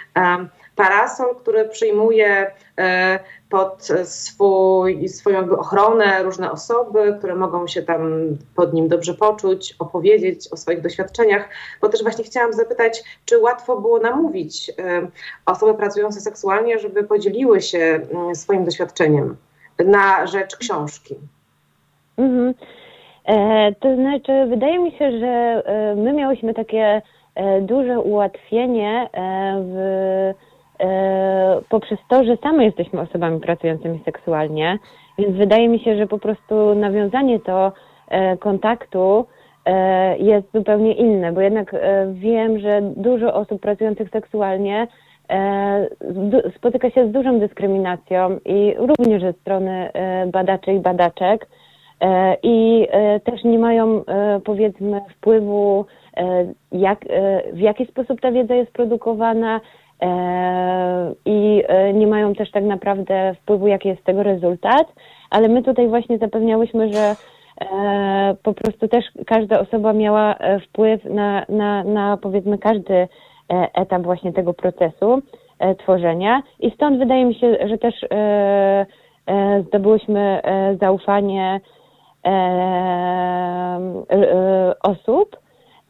[0.76, 3.18] parasol, który przyjmuje e,
[3.50, 8.20] pod swój, swoją ochronę różne osoby, które mogą się tam
[8.56, 11.48] pod nim dobrze poczuć, opowiedzieć o swoich doświadczeniach,
[11.80, 14.72] bo też właśnie chciałam zapytać, czy łatwo było namówić e,
[15.46, 19.36] osoby pracujące seksualnie, żeby podzieliły się mm, swoim doświadczeniem
[19.84, 21.14] na rzecz książki?
[22.16, 22.54] Mhm.
[23.24, 27.02] E, to znaczy, wydaje mi się, że e, my miałyśmy takie
[27.60, 29.08] duże ułatwienie
[29.62, 30.34] w
[31.68, 34.78] poprzez to, że same jesteśmy osobami pracującymi seksualnie,
[35.18, 37.72] więc wydaje mi się, że po prostu nawiązanie to
[38.08, 39.26] e, kontaktu
[39.64, 41.76] e, jest zupełnie inne, bo jednak
[42.12, 44.86] wiem, że dużo osób pracujących seksualnie
[46.56, 49.90] spotyka się z dużą dyskryminacją i również ze strony
[50.32, 51.48] badaczy i badaczek
[52.42, 52.88] i
[53.24, 54.02] też nie mają
[54.44, 55.86] powiedzmy wpływu,
[56.72, 57.04] jak,
[57.52, 59.79] w jaki sposób ta wiedza jest produkowana, E,
[61.24, 64.94] i e, nie mają też tak naprawdę wpływu, jaki jest tego rezultat,
[65.30, 67.16] ale my tutaj właśnie zapewniałyśmy, że
[67.60, 70.34] e, po prostu też każda osoba miała
[70.68, 73.08] wpływ na, na, na powiedzmy każdy
[73.74, 75.22] etap właśnie tego procesu
[75.78, 76.42] tworzenia.
[76.60, 77.94] I stąd wydaje mi się, że też
[79.66, 80.40] zdobyłyśmy
[80.80, 81.60] zaufanie
[84.82, 85.36] osób,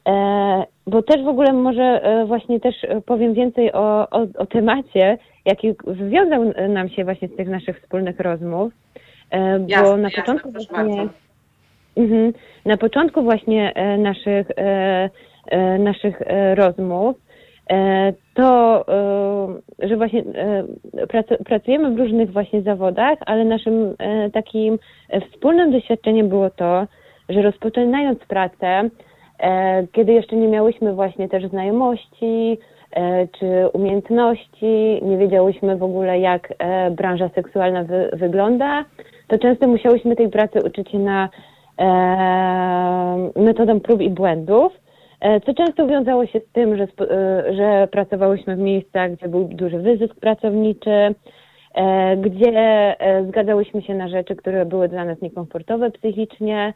[0.08, 2.74] E, bo też w ogóle może e, właśnie też
[3.06, 8.20] powiem więcej o, o, o temacie, jaki wywiązał nam się właśnie z tych naszych wspólnych
[8.20, 8.72] rozmów.
[9.30, 11.08] E, bo jasne, na początku jasne, właśnie.
[11.96, 12.32] Mhm,
[12.64, 14.48] na początku właśnie naszych,
[15.78, 16.20] naszych
[16.54, 17.16] rozmów
[18.34, 18.84] to,
[19.78, 20.24] że właśnie
[21.44, 23.96] pracujemy w różnych właśnie zawodach, ale naszym
[24.32, 24.78] takim
[25.30, 26.86] wspólnym doświadczeniem było to,
[27.28, 29.09] że rozpoczynając pracę, E,
[29.92, 32.58] kiedy jeszcze nie miałyśmy właśnie też znajomości
[32.92, 38.84] e, czy umiejętności, nie wiedziałyśmy w ogóle, jak e, branża seksualna wy, wygląda,
[39.28, 41.28] to często musiałyśmy tej pracy uczyć się na
[43.36, 44.72] metodą prób i błędów,
[45.46, 46.86] co często wiązało się z tym, że,
[47.56, 51.14] że pracowałyśmy w miejscach, gdzie był duży wyzysk pracowniczy,
[52.16, 52.96] gdzie
[53.28, 56.72] zgadzałyśmy się na rzeczy, które były dla nas niekomfortowe psychicznie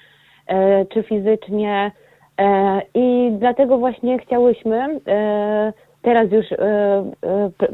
[0.89, 2.04] czy fizycznie, E,
[2.95, 5.73] I dlatego właśnie chciałyśmy, e,
[6.03, 7.05] teraz już e,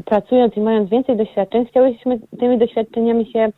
[0.05, 3.49] pracując i mając więcej doświadczeń, chciałyśmy tymi doświadczeniami się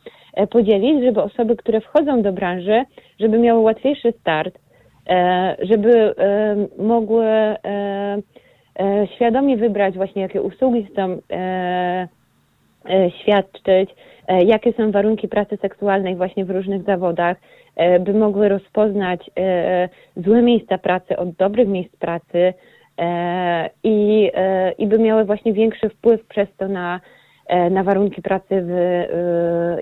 [0.50, 2.84] podzielić, żeby osoby, które wchodzą do branży,
[3.20, 4.58] żeby miały łatwiejszy start,
[5.58, 6.14] żeby
[6.78, 7.26] mogły
[9.14, 11.18] świadomie wybrać właśnie, jakie usługi chcą
[13.22, 13.90] świadczyć,
[14.28, 17.36] jakie są warunki pracy seksualnej właśnie w różnych zawodach,
[18.00, 19.30] by mogły rozpoznać
[20.16, 22.54] złe miejsca pracy od dobrych miejsc pracy
[23.84, 24.30] i,
[24.78, 27.00] i by miały właśnie większy wpływ przez to na,
[27.70, 28.74] na warunki pracy, w,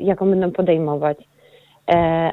[0.00, 1.18] jaką będą podejmować.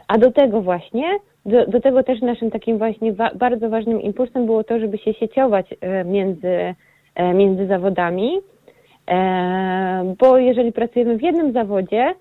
[0.07, 4.45] A do tego właśnie do, do tego też naszym takim właśnie wa bardzo ważnym impulsem
[4.45, 6.76] było to, żeby się sieciować e, między,
[7.16, 8.41] e, między zawodami, e,
[10.20, 12.14] bo jeżeli pracujemy w jednym zawodzie,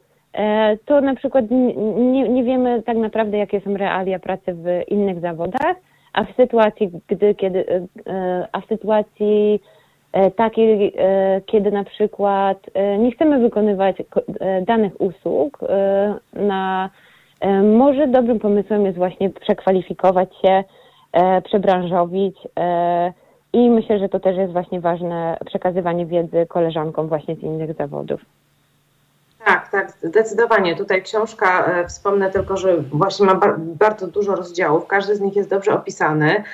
[0.84, 5.76] to na przykład nie, nie wiemy tak naprawdę, jakie są realia pracy w innych zawodach,
[6.12, 7.89] a w sytuacji, gdy, kiedy,
[8.53, 9.61] a w sytuacji
[10.36, 10.93] takiej,
[11.47, 13.97] kiedy na przykład nie chcemy wykonywać
[14.66, 15.59] danych usług
[16.32, 16.91] na
[17.41, 20.64] E, może dobrym pomysłem jest właśnie przekwalifikować się,
[21.12, 23.12] e, przebranżowić e,
[23.53, 28.20] i myślę, że to też jest właśnie ważne przekazywanie wiedzy koleżankom właśnie z innych zawodów.
[29.44, 30.76] Tak, tak, zdecydowanie.
[30.76, 35.72] Tutaj książka, wspomnę tylko, że właśnie ma bardzo dużo rozdziałów, każdy z nich jest dobrze
[35.72, 36.44] opisany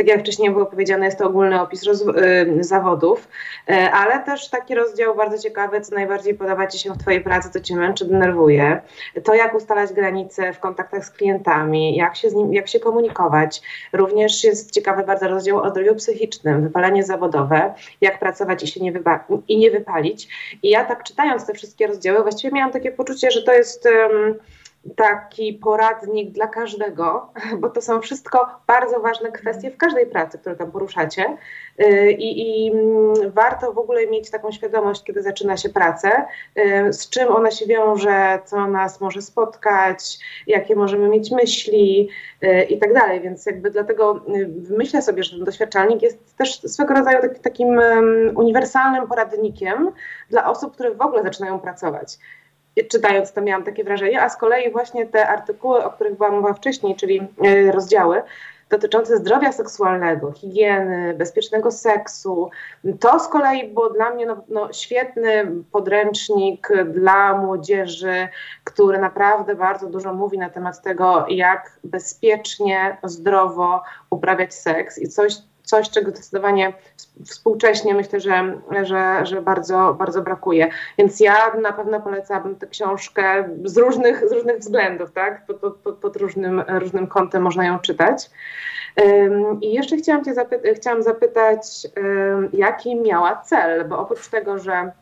[0.00, 3.28] tak jak wcześniej było powiedziane, jest to ogólny opis y, zawodów,
[3.70, 7.50] y, ale też taki rozdział bardzo ciekawy, co najbardziej podoba Ci się w Twojej pracy,
[7.50, 8.80] co Cię męczy, denerwuje.
[9.24, 13.62] To, jak ustalać granice w kontaktach z klientami, jak się, z nim, jak się komunikować.
[13.92, 18.92] Również jest ciekawy bardzo rozdział o zdrowiu psychicznym, wypalenie zawodowe, jak pracować i się nie,
[19.48, 20.28] i nie wypalić.
[20.62, 23.88] I ja tak czytając te wszystkie rozdziały, właściwie miałam takie poczucie, że to jest...
[24.96, 30.56] taki poradnik dla każdego, bo to są wszystko bardzo ważne kwestie w każdej pracy, które
[30.56, 31.36] tam poruszacie.
[31.80, 36.26] Y, I, I, mm, warto w ogóle mieć taką świadomość, kiedy zaczyna się pracę,
[36.58, 42.08] y, z czym ona się wiąże, co nas może spotkać, jakie możemy mieć myśli
[42.42, 43.20] y, i tak dalej.
[43.20, 44.24] Więc jakby dlatego
[44.70, 47.80] myślę sobie, że ten doświadczalnik jest też swego rodzaju takim
[48.36, 49.90] uniwersalnym poradnikiem
[50.30, 52.18] dla osób, które w ogóle zaczynają pracować
[52.90, 56.54] czytając to miałam takie wrażenie, a z kolei właśnie te artykuły, o których była mowa
[56.54, 58.22] wcześniej, czyli e, rozdziały
[58.70, 62.50] dotyczące zdrowia seksualnego, higieny, bezpiecznego seksu,
[63.00, 68.28] to z kolei było dla mnie no, no, świetny podręcznik dla młodzieży,
[68.64, 75.34] który naprawdę bardzo dużo mówi na temat tego, jak bezpiecznie, zdrowo uprawiać seks i coś,
[75.70, 76.72] coś, czego zdecydowanie
[77.24, 80.68] współcześnie myślę, że, że, że bardzo, bardzo brakuje.
[80.98, 85.46] Więc ja na pewno polecałabym tę książkę z różnych, z różnych względów, tak?
[85.46, 88.30] Pod, pod, pod różnym, różnym kątem można ją czytać.
[89.60, 91.86] I jeszcze chciałam Cię zapy- chciałam zapytać,
[92.52, 94.92] jaki miała cel, bo oprócz tego, że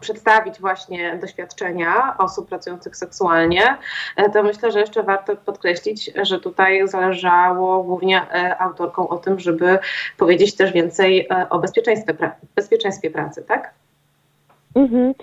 [0.00, 3.76] przedstawić właśnie doświadczenia osób pracujących seksualnie,
[4.16, 9.40] e, to myślę, że jeszcze warto podkreślić, że tutaj zależało głównie e, autorkom o tym,
[9.40, 9.78] żeby
[10.18, 12.14] powiedzieć też więcej e, o bezpieczeństwie,
[12.56, 13.74] bezpieczeństwie pracy, tak?
[14.74, 15.14] Mhm.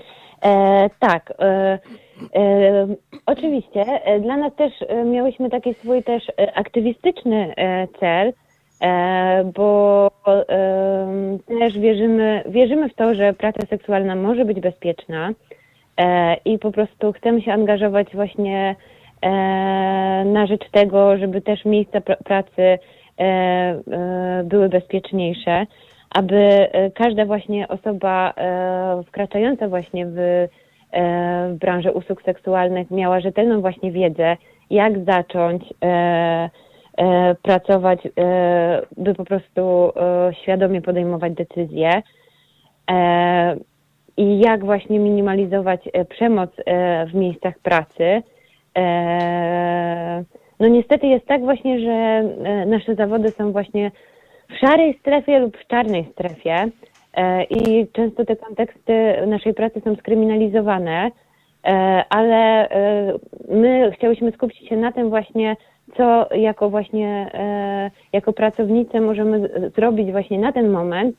[0.41, 1.33] E, tak.
[1.39, 1.79] E,
[2.35, 2.87] e,
[3.25, 3.85] oczywiście.
[4.21, 4.73] Dla nas też
[5.05, 6.23] miałyśmy taki swój też
[6.55, 7.53] aktywistyczny
[7.99, 8.33] cel,
[9.55, 10.11] bo
[11.47, 15.29] też wierzymy, wierzymy w to, że praca seksualna może być bezpieczna
[15.97, 18.75] e, i po prostu chcemy się angażować właśnie
[19.21, 19.29] e,
[20.25, 22.79] na rzecz tego, żeby też miejsca pracy
[24.43, 25.65] były bezpieczniejsze,
[26.09, 28.33] aby każda właśnie osoba
[29.07, 30.47] wkraczająca właśnie w,
[31.49, 34.37] w branżę usług seksualnych miała rzetelną właśnie wiedzę,
[34.69, 36.49] jak zacząć E,
[37.41, 42.01] pracować, e, by po prostu e, świadomie podejmować decyzje
[44.17, 46.49] i jak właśnie minimalizować przemoc
[47.07, 48.23] w miejscach pracy.
[50.59, 52.23] No niestety jest tak właśnie, że
[52.65, 53.91] nasze zawody są właśnie
[54.49, 56.69] w szarej strefie lub w czarnej strefie
[57.49, 61.11] i często te konteksty naszej pracy są skryminalizowane,
[62.09, 62.69] ale
[63.49, 65.55] my chciałyśmy skupić się na tym właśnie,
[65.95, 71.15] co jako właśnie, e, jako pracownicy możemy zrobić właśnie na ten moment,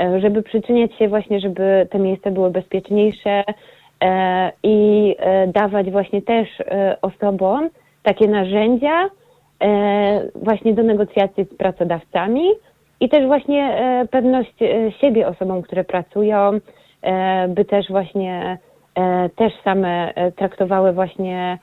[0.00, 3.44] e, żeby przyczyniać się właśnie, żeby te miejsca były bezpieczniejsze
[4.04, 5.16] e, i
[5.46, 6.48] dawać właśnie też
[7.02, 7.68] osobom
[8.02, 9.10] takie narzędzia
[10.34, 12.48] właśnie do negocjacji z pracodawcami
[13.00, 13.76] i też właśnie
[14.10, 14.54] pewność
[15.00, 16.58] siebie osobom, które pracują,
[17.48, 18.58] by też właśnie
[19.36, 21.58] też same traktowały właśnie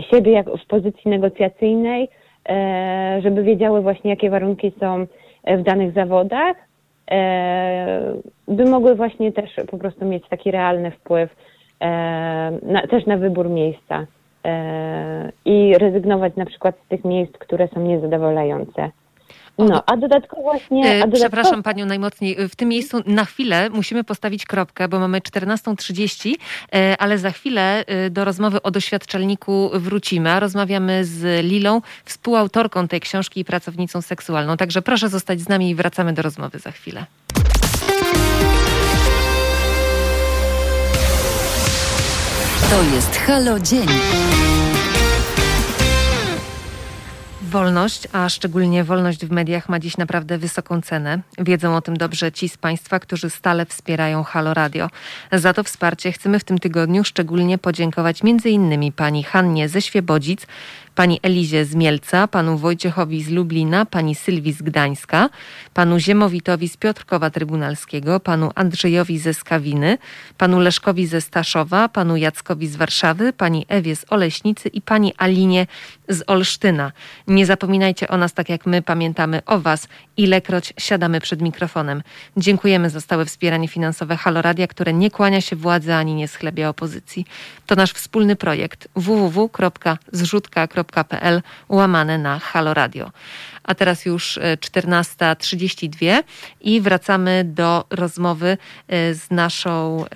[0.00, 2.08] siebie jak w pozycji negocjacyjnej,
[2.48, 5.06] e, żeby wiedziały właśnie, jakie warunki są
[5.46, 6.56] w danych zawodach,
[7.10, 8.14] e,
[8.48, 11.30] by mogły właśnie też po prostu mieć taki realny wpływ
[11.80, 11.88] e,
[12.62, 14.06] na, też na wybór miejsca
[14.44, 18.90] e, i rezygnować na przykład z tych miejsc, które są niezadowalające.
[19.58, 20.90] No, a dodatkowo właśnie...
[20.90, 21.16] A dodatkowo...
[21.16, 26.34] Przepraszam Panią najmocniej, w tym miejscu na chwilę musimy postawić kropkę, bo mamy 14.30,
[26.98, 30.30] ale za chwilę do rozmowy o doświadczalniku wrócimy.
[30.30, 34.56] A rozmawiamy z Lilą, współautorką tej książki i pracownicą seksualną.
[34.56, 37.06] Także proszę zostać z nami i wracamy do rozmowy za chwilę.
[42.70, 43.86] To jest Halo Dzień.
[47.52, 51.20] Wolność, a szczególnie wolność w mediach ma dziś naprawdę wysoką cenę.
[51.38, 54.88] Wiedzą o tym dobrze ci z Państwa, którzy stale wspierają Halo Radio.
[55.32, 58.92] Za to wsparcie chcemy w tym tygodniu szczególnie podziękować m.in.
[58.92, 60.46] pani Hannie ze Świebodzic,
[60.94, 65.30] pani Elizie z Mielca, panu Wojciechowi z Lublina, pani Sylwii z Gdańska,
[65.74, 69.98] panu Ziemowitowi z Piotrkowa Trybunalskiego, panu Andrzejowi ze Skawiny,
[70.38, 75.66] panu Leszkowi ze Staszowa, panu Jackowi z Warszawy, pani Ewie z Oleśnicy i pani Alinie
[76.08, 76.92] z Olsztyna.
[77.28, 82.02] Nie zapominajcie o nas tak jak my pamiętamy o was, ilekroć siadamy przed mikrofonem.
[82.36, 87.26] Dziękujemy za stałe wspieranie finansowe Haloradia, które nie kłania się władzy ani nie schlebia opozycji.
[87.66, 93.10] To nasz wspólny projekt www.zrzutka.pl łamane na Halo Radio.
[93.64, 96.22] A teraz już 14.32 e,
[96.60, 98.58] i wracamy do rozmowy
[98.88, 100.08] e, z naszą, e,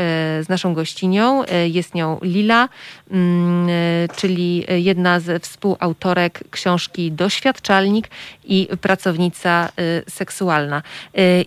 [0.44, 1.44] z naszą gościnią.
[1.66, 2.68] Jest nią Lila,
[3.11, 3.68] mm,
[4.16, 8.09] czyli jedna ze współautorek książki Doświadczalnik
[8.44, 9.68] i pracownica
[10.09, 10.82] seksualna.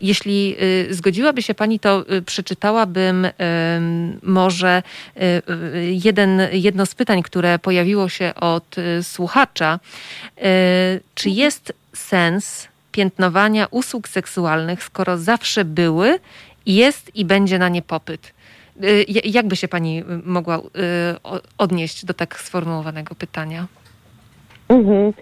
[0.02, 0.56] Jeśli
[0.90, 3.28] zgodziłaby się Pani, to przeczytałabym
[4.24, 4.84] może
[5.92, 9.80] jeden, jedno z pytań, które pojawiło się od słuchacza.
[11.16, 16.20] Czy jest sens piętnowania usług seksualnych, skoro zawsze były,
[16.66, 18.34] jest i będzie na nie popyt?
[18.84, 20.62] Y, jak by się pani mogła y,
[21.58, 23.68] odnieść do tak sformułowanego pytania?
[24.70, 25.14] Mhm.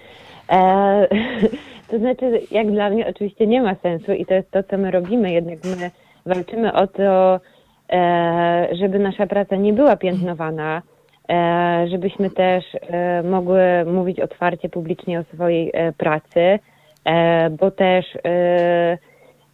[0.50, 1.08] E,
[1.90, 4.92] to znaczy, jak dla mnie oczywiście nie ma sensu i to jest to, co my
[4.92, 5.92] robimy, jednak my
[6.26, 7.40] walczymy o to,
[7.90, 10.82] e, żeby nasza praca nie była piętnowana,
[11.92, 16.60] żebyśmy też e, mogły mówić otwarcie, publicznie o swojej e, pracy,
[17.08, 18.98] E, bo też e,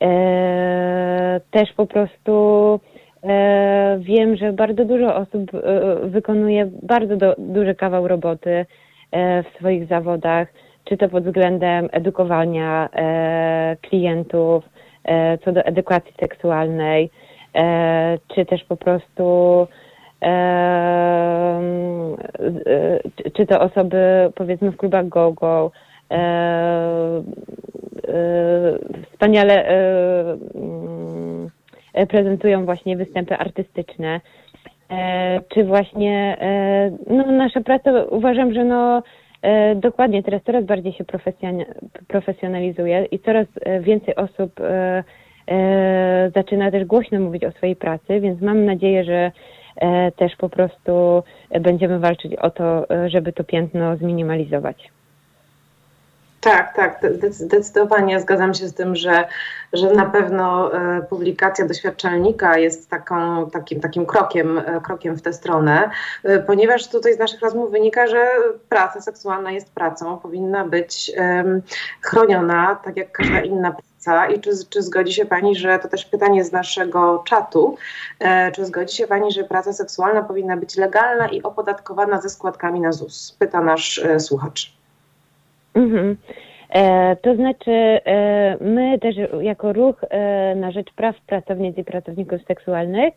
[0.02, 2.80] e, też po prostu
[3.98, 5.52] wiem, że bardzo dużo osób
[6.04, 8.66] wykonuje bardzo do, duży kawał roboty
[9.14, 10.48] w swoich zawodach,
[10.86, 12.90] czy to pod względem edukowania
[13.82, 14.64] klientów,
[15.46, 17.10] co do edukacji seksualnej,
[18.36, 19.68] czy też po prostu
[23.34, 25.72] czy to osoby powiedzmy w klubach go-go,
[26.14, 27.24] E,
[28.08, 28.78] e,
[29.12, 31.50] wspaniale e, mm,
[32.10, 34.22] prezentują właśnie występy artystyczne.
[35.54, 36.38] Czy właśnie
[37.08, 39.04] no, nasza praca uważam, że no
[39.76, 41.04] dokładnie teraz coraz bardziej się
[42.08, 43.48] profesjonalizuje i coraz
[43.82, 44.52] więcej osób
[46.36, 49.32] zaczyna też głośno mówić o swojej pracy, więc mam nadzieję, że
[50.16, 51.24] też po prostu
[51.60, 54.90] będziemy walczyć o to, żeby to piętno zminimalizować.
[56.44, 57.00] Tak, tak,
[57.30, 59.28] zdecydowanie zgadzam się z tym, że,
[59.74, 65.34] że na pewno e, publikacja doświadczalnika jest taką, takim, takim krokiem, e, krokiem w tę
[65.34, 65.90] stronę,
[66.24, 68.28] e, ponieważ tutaj z naszych rozmów wynika, że
[68.70, 71.12] praca seksualna jest pracą, powinna być
[72.02, 73.93] chroniona, tak jak każda inna praca.
[74.36, 77.78] I czy, czy zgodzi się Pani, że to też pytanie z naszego czatu,
[78.56, 82.92] czy zgodzi się Pani, że praca seksualna powinna być legalna i opodatkowana ze składkami na
[82.92, 83.36] ZUS?
[83.40, 84.74] Pyta nasz słuchacz.
[85.74, 86.18] Mhm.
[86.74, 92.42] E, to znaczy, e, my też jako ruch e, na rzecz praw pracownic i pracowników
[92.48, 93.14] seksualnych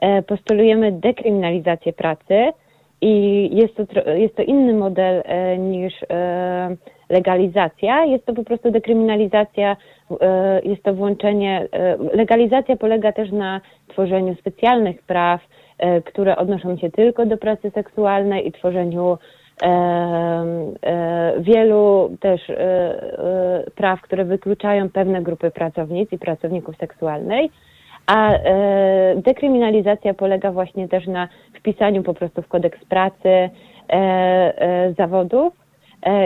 [0.00, 2.52] e, postulujemy dekryminalizację pracy
[3.00, 6.76] i jest to, jest to inny model e, niż e,
[7.08, 8.04] legalizacja.
[8.04, 9.76] Jest to po prostu dekryminalizacja,
[10.64, 11.68] jest to włączenie.
[12.12, 15.40] Legalizacja polega też na tworzeniu specjalnych praw,
[16.04, 19.18] które odnoszą się tylko do pracy seksualnej i tworzeniu
[19.62, 27.50] E, wielu też e, e, praw, które wykluczają pewne grupy pracownic i pracowników seksualnej,
[28.06, 28.32] a
[29.16, 33.50] dekryminalizacja polega właśnie też na wpisaniu po prostu w kodeks pracy
[34.98, 35.52] zawodów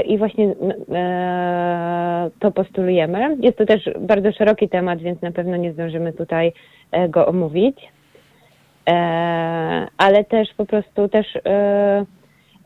[0.07, 0.55] i właśnie
[2.39, 3.37] to postulujemy.
[3.41, 6.53] Jest to też bardzo szeroki temat, więc na pewno nie zdążymy tutaj
[7.09, 7.89] go omówić,
[9.99, 11.27] ale też po prostu też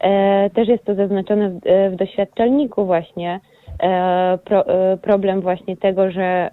[0.00, 3.40] E, też jest to zaznaczone w, e, doświadczalniku właśnie.
[3.82, 4.64] E, pro,
[5.02, 6.50] problem właśnie tego, że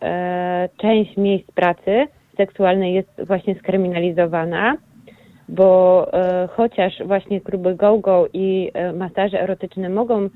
[0.77, 4.77] część miejsc pracy seksualnej jest właśnie skryminalizowana,
[5.49, 6.07] bo
[6.49, 10.29] chociaż właśnie kluby go-go i masaże erotyczne mogą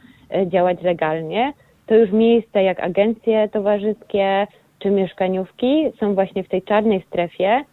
[0.47, 1.53] działać legalnie,
[1.85, 4.47] to już miejsca jak agencje towarzyskie
[4.79, 7.63] czy mieszkaniówki są właśnie w tej czarnej strefie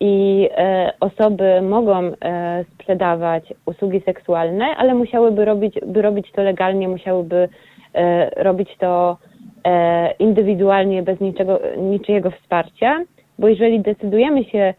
[0.00, 6.88] i e, osoby mogą e, sprzedawać usługi seksualne, ale musiałyby robić, by robić to legalnie,
[6.88, 7.48] musiałyby
[7.94, 9.16] e, robić to
[9.64, 13.04] e, indywidualnie, bez niczego, niczyjego wsparcia,
[13.38, 14.74] bo jeżeli decydujemy się e,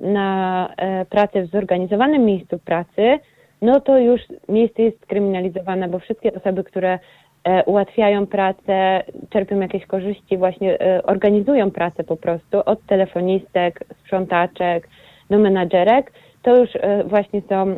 [0.00, 3.18] na e, pracę w zorganizowanym miejscu pracy,
[3.64, 6.98] no to już miejsce jest skryminalizowane, bo wszystkie osoby, które
[7.44, 14.88] e, ułatwiają pracę, czerpią jakieś korzyści, właśnie e, organizują pracę po prostu od telefonistek, sprzątaczek
[15.30, 16.12] do menadżerek,
[16.42, 17.76] to już e, właśnie są,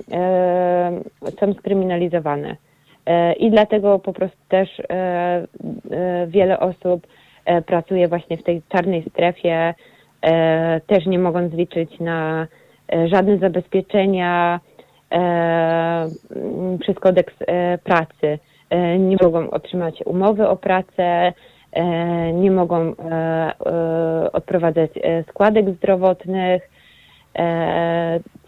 [1.40, 2.56] są skryminalizowane.
[3.38, 4.82] I dlatego po prostu też
[6.26, 7.06] wiele osób
[7.66, 9.74] pracuje właśnie w tej czarnej strefie,
[10.86, 12.46] też nie mogąc liczyć na
[13.06, 14.60] żadne zabezpieczenia,
[15.10, 16.08] E,
[16.80, 18.38] przez kodeks e, pracy.
[18.70, 21.32] E, nie mogą otrzymać umowy o pracę,
[22.34, 22.94] nie mogą
[24.32, 24.90] odprowadzać
[25.28, 26.70] składek zdrowotnych,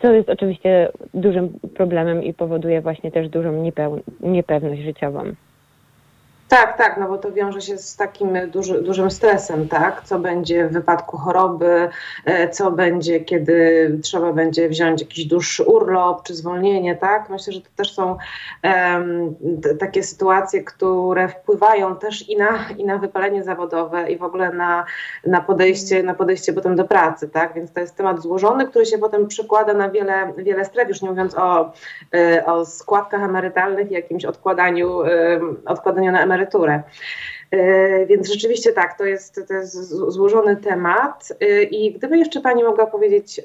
[0.03, 3.71] co jest oczywiście dużym problemem i powoduje właśnie też dużą
[4.21, 5.23] niepewność życiową.
[6.49, 10.03] Tak, tak, no bo to wiąże się z takim duży, dużym stresem, tak?
[10.05, 11.89] Co będzie w wypadku choroby,
[12.25, 17.31] e, co będzie, kiedy trzeba będzie wziąć jakiś dłuższy urlop czy zwolnienie, tak?
[17.31, 18.17] Myślę, że to też są
[18.63, 19.35] um,
[19.79, 24.85] takie sytuacje, które wpływają też i na, i na wypalenie zawodowe i w ogóle na,
[25.27, 27.55] na, podejście, na podejście potem do pracy, tak?
[27.55, 31.11] Więc to jest temat złożony, który się potem przekłada na wiele, wiele stref, już nie
[31.11, 31.73] mówiąc o,
[32.15, 34.99] e, o składkach emerytalnych i jakimś odkładaniu,
[35.67, 36.83] odkładaniu na emeryturę emeryturę.
[37.51, 41.33] E, więc rzeczywiście tak, to jest, to jest złożony temat.
[41.41, 43.41] E, I gdyby jeszcze Pani mogła powiedzieć,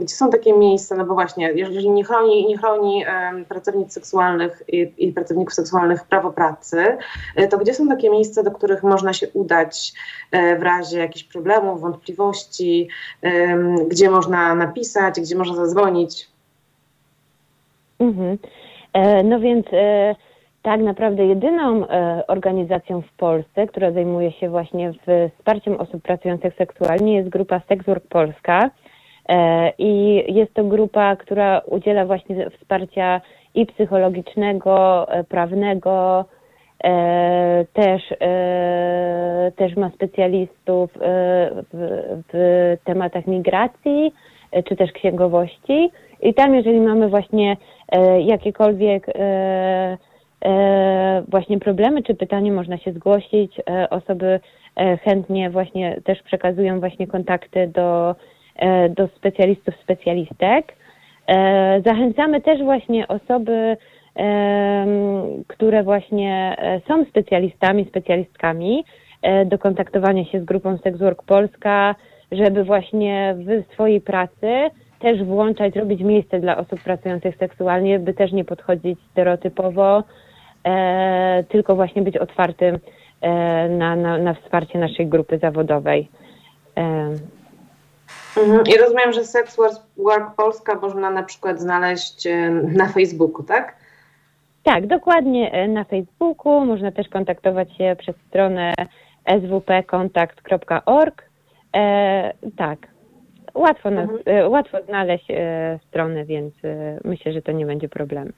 [0.00, 3.04] gdzie są takie miejsca, no bo właśnie, jeżeli nie chroni, nie chroni
[3.48, 6.96] pracownic seksualnych i, i pracowników seksualnych prawo pracy,
[7.36, 9.92] e, to gdzie są takie miejsca, do których można się udać
[10.58, 12.88] w razie jakichś problemów, wątpliwości,
[13.88, 16.28] gdzie można napisać, gdzie można zadzwonić?
[17.98, 18.38] Mhm.
[19.24, 19.66] No więc
[20.68, 24.92] tak naprawdę jedyną e, organizacją w Polsce, która zajmuje się właśnie
[25.38, 28.70] wsparciem osób pracujących seksualnie jest grupa Sexwork Polska.
[29.28, 33.20] E, I jest to grupa, która udziela właśnie wsparcia
[33.54, 36.24] i psychologicznego, e, prawnego,
[37.72, 38.02] też,
[39.56, 40.90] też ma specjalistów
[41.72, 44.12] w, w tematach migracji
[44.68, 45.90] czy też księgowości.
[46.22, 47.56] I tam, jeżeli mamy właśnie
[48.18, 49.06] jakiekolwiek
[51.28, 53.60] właśnie problemy czy pytanie można się zgłosić.
[53.70, 54.40] E, osoby
[54.76, 58.14] e, chętnie właśnie też przekazują właśnie kontakty do,
[58.96, 60.76] do specjalistów, specjalistek.
[61.84, 63.76] Zachęcamy też właśnie osoby,
[65.46, 66.56] które właśnie
[66.88, 68.84] są specjalistami, specjalistkami
[69.46, 71.94] do kontaktowania się z grupą Sexwork Polska,
[72.32, 78.32] żeby właśnie w swojej pracy też włączać, robić miejsce dla osób pracujących seksualnie, by też
[78.32, 80.27] nie podchodzić stereotypowo, e,
[81.48, 82.78] tylko właśnie być otwartym
[83.20, 86.08] e, na, na, na wsparcie naszej grupy zawodowej.
[86.76, 87.14] E.
[88.36, 88.62] Mhm.
[88.66, 89.56] I rozumiem, że Sex
[89.96, 93.76] Work Polska można na przykład znaleźć e, na Facebooku, tak?
[94.62, 96.66] Tak, dokładnie e, na Facebooku.
[96.66, 98.74] Można też kontaktować się przez stronę
[99.26, 101.22] swpkontakt.org.
[101.76, 102.78] E, tak,
[103.54, 104.52] łatwo, nas, mhm.
[104.52, 106.54] łatwo znaleźć e, stronę, więc
[107.04, 108.30] myślę, że to nie będzie problemu.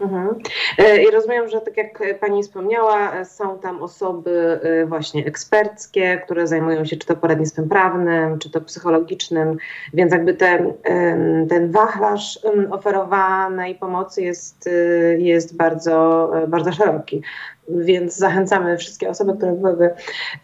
[0.00, 0.38] Mhm.
[0.78, 6.46] E, I rozumiem, że tak jak Pani wspomniała, są tam osoby e, właśnie eksperckie, które
[6.46, 9.56] zajmują się czy to poradnictwem prawnym, czy to psychologicznym,
[9.94, 10.72] więc jakby ten,
[11.48, 12.38] ten wachlarz
[12.70, 14.70] oferowanej pomocy jest, e,
[15.18, 17.22] jest bardzo, bardzo szeroki.
[17.68, 19.90] Więc zachęcamy wszystkie osoby, które byłyby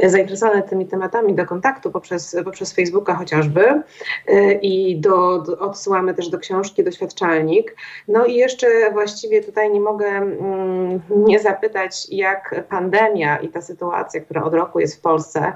[0.01, 3.83] zainteresowane tymi tematami do kontaktu poprzez, poprzez Facebooka chociażby
[4.29, 7.77] y, i do, do, odsyłamy też do książki Doświadczalnik.
[8.09, 14.21] No i jeszcze właściwie tutaj nie mogę mm, nie zapytać, jak pandemia i ta sytuacja,
[14.21, 15.53] która od roku jest w Polsce,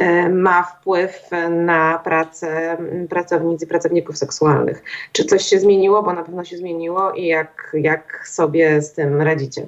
[0.00, 2.76] y, ma wpływ na pracę
[3.10, 4.82] pracownic i pracowników seksualnych.
[5.12, 9.22] Czy coś się zmieniło, bo na pewno się zmieniło i jak, jak sobie z tym
[9.22, 9.66] radzicie?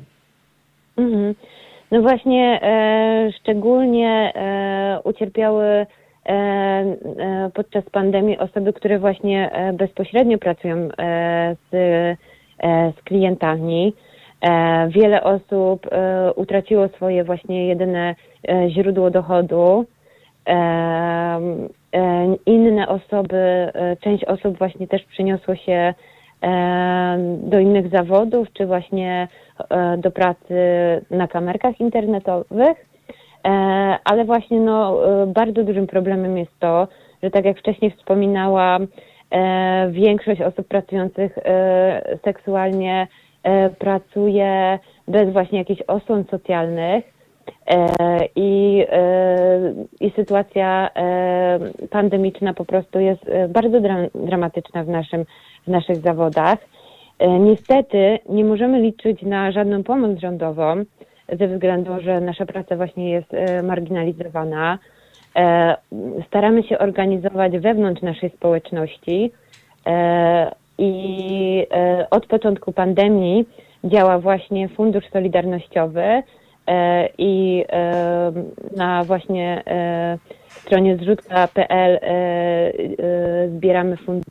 [0.98, 1.34] Mhm.
[1.90, 5.86] No właśnie, e, szczególnie e, ucierpiały e,
[6.26, 11.76] e podczas pandemii osoby, które właśnie e, bezpośrednio pracują e, z,
[12.96, 13.94] z klientami.
[14.88, 15.86] Wiele osób
[16.36, 18.14] utraciło swoje właśnie jedyne
[18.68, 19.84] źródło dochodu.
[22.46, 25.94] Inne osoby, część osób właśnie też przyniosło się
[27.38, 29.28] do innych zawodów, czy właśnie
[29.98, 30.54] do pracy
[31.10, 32.86] na kamerkach internetowych.
[34.04, 36.88] Ale właśnie no, bardzo dużym problemem jest to,
[37.22, 38.86] że tak jak wcześniej wspominałam,
[39.90, 41.38] większość osób pracujących
[42.24, 43.06] seksualnie
[43.78, 44.78] pracuje
[45.08, 47.04] bez właśnie jakichś osłon socjalnych
[47.66, 47.86] e,
[48.36, 51.58] i, e, i sytuacja e,
[51.90, 53.80] pandemiczna po prostu jest bardzo
[54.14, 55.24] dramatyczna w, naszym,
[55.66, 56.58] w naszych zawodach.
[57.40, 60.84] Niestety nie możemy liczyć na żadną pomoc rządową
[61.32, 63.28] ze względu, że nasza praca właśnie jest
[63.62, 64.78] marginalizowana.
[66.26, 69.30] Staramy się organizować wewnątrz naszej społeczności
[70.78, 71.66] i
[72.10, 73.46] od początku pandemii
[73.84, 76.22] działa właśnie Fundusz Solidarnościowy
[76.66, 78.32] e, i e,
[78.76, 80.18] na właśnie e,
[80.48, 82.00] stronie zrzutka.pl
[83.48, 84.30] zbieramy fundusze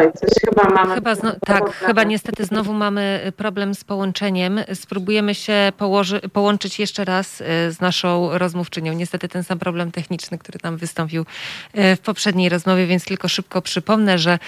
[0.00, 0.94] Oj, coś chyba mamy.
[0.94, 4.60] Chyba zno, tak, chyba niestety znowu mamy y, problem z połączeniem.
[4.74, 8.92] Spróbujemy się położy, połączyć jeszcze raz y, z naszą rozmówczynią.
[8.92, 13.62] Niestety ten sam problem techniczny, który nam wystąpił y, w poprzedniej rozmowie, więc tylko szybko
[13.62, 14.38] przypomnę, że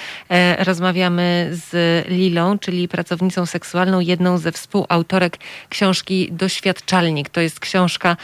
[0.59, 1.73] rozmawiamy z
[2.09, 5.39] Lilą, czyli pracownicą seksualną, jedną ze współautorek
[5.69, 7.29] książki Doświadczalnik.
[7.29, 8.17] To jest książka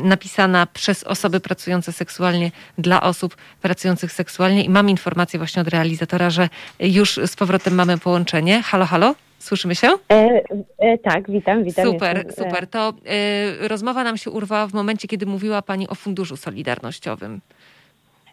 [0.00, 6.30] napisana przez osoby pracujące seksualnie dla osób pracujących seksualnie i mam informację właśnie od realizatora,
[6.30, 6.48] że
[6.80, 8.62] już z powrotem mamy połączenie.
[8.62, 9.14] Halo, halo?
[9.38, 9.88] Słyszymy się?
[10.12, 10.42] E,
[10.78, 11.84] e, tak, witam, witam.
[11.86, 12.66] Super, jestem, e, super.
[12.66, 17.40] To e, rozmowa nam się urwała w momencie, kiedy mówiła Pani o Funduszu Solidarnościowym.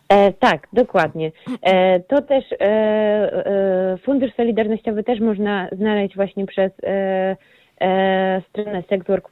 [0.09, 1.31] E, tak, dokładnie.
[1.61, 2.43] E, to też
[4.05, 6.71] Fundusz Solidarnościowy też można znaleźć właśnie przez
[8.49, 9.29] stronę Sexwork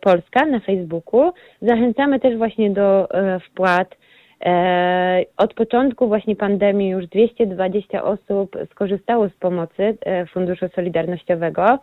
[0.00, 1.32] Polska na Facebooku.
[1.62, 3.08] Zachęcamy też właśnie do
[3.46, 3.94] wpłat
[5.36, 11.78] od początku właśnie pandemii już 220 osób skorzystało z pomocy e, Funduszu Solidarnościowego,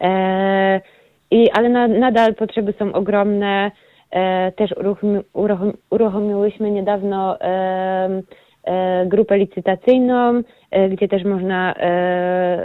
[0.00, 0.80] e,
[1.30, 3.70] I, ale na, nadal potrzeby są ogromne.
[4.56, 4.74] Też
[5.90, 7.38] uruchomiłyśmy niedawno
[9.06, 10.42] grupę licytacyjną,
[10.90, 11.74] gdzie też można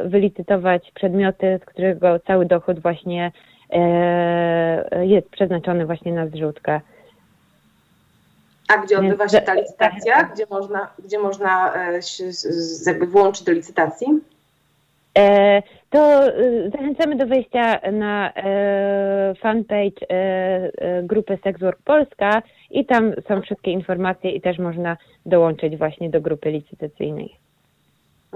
[0.06, 3.32] wylicytować przedmioty, z którego cały dochód właśnie
[5.02, 6.82] jest przeznaczony właśnie na zrzutkę.
[8.68, 10.24] A gdzie odbywa się ta licytacja?
[10.24, 12.24] Gdzie można, gdzie można e, się
[12.86, 14.08] jakby włączyć do licytacji?
[15.18, 16.32] E, to e,
[16.72, 18.34] zachęcamy do wejścia na
[19.42, 20.08] fanpage
[21.04, 22.42] grupy Sexwork Polska
[22.72, 27.47] i tam są wszystkie informacje i też można dołączyć właśnie do grupy licytacyjnej.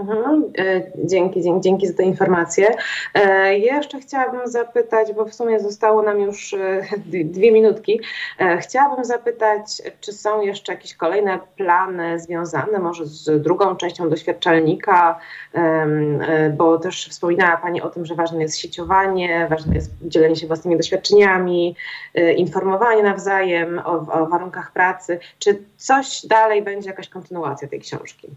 [0.01, 0.51] Mhm.
[0.57, 2.75] E, dzięki, dzięki, dzięki za te informacje.
[3.13, 6.81] E, jeszcze chciałabym zapytać, bo w sumie zostało nam już e,
[7.23, 8.01] dwie minutki.
[8.59, 15.19] Chciałabym zapytać, czy są jeszcze jakieś kolejne plany związane może z drugą częścią doświadczalnika,
[16.57, 20.77] bo też wspominała Pani o tym, że ważne jest sieciowanie, ważne jest dzielenie się własnymi
[20.77, 21.75] doświadczeniami,
[22.37, 25.19] informowanie nawzajem o, o warunkach pracy.
[25.39, 28.27] Czy coś dalej będzie jakaś kontynuacja tej książki?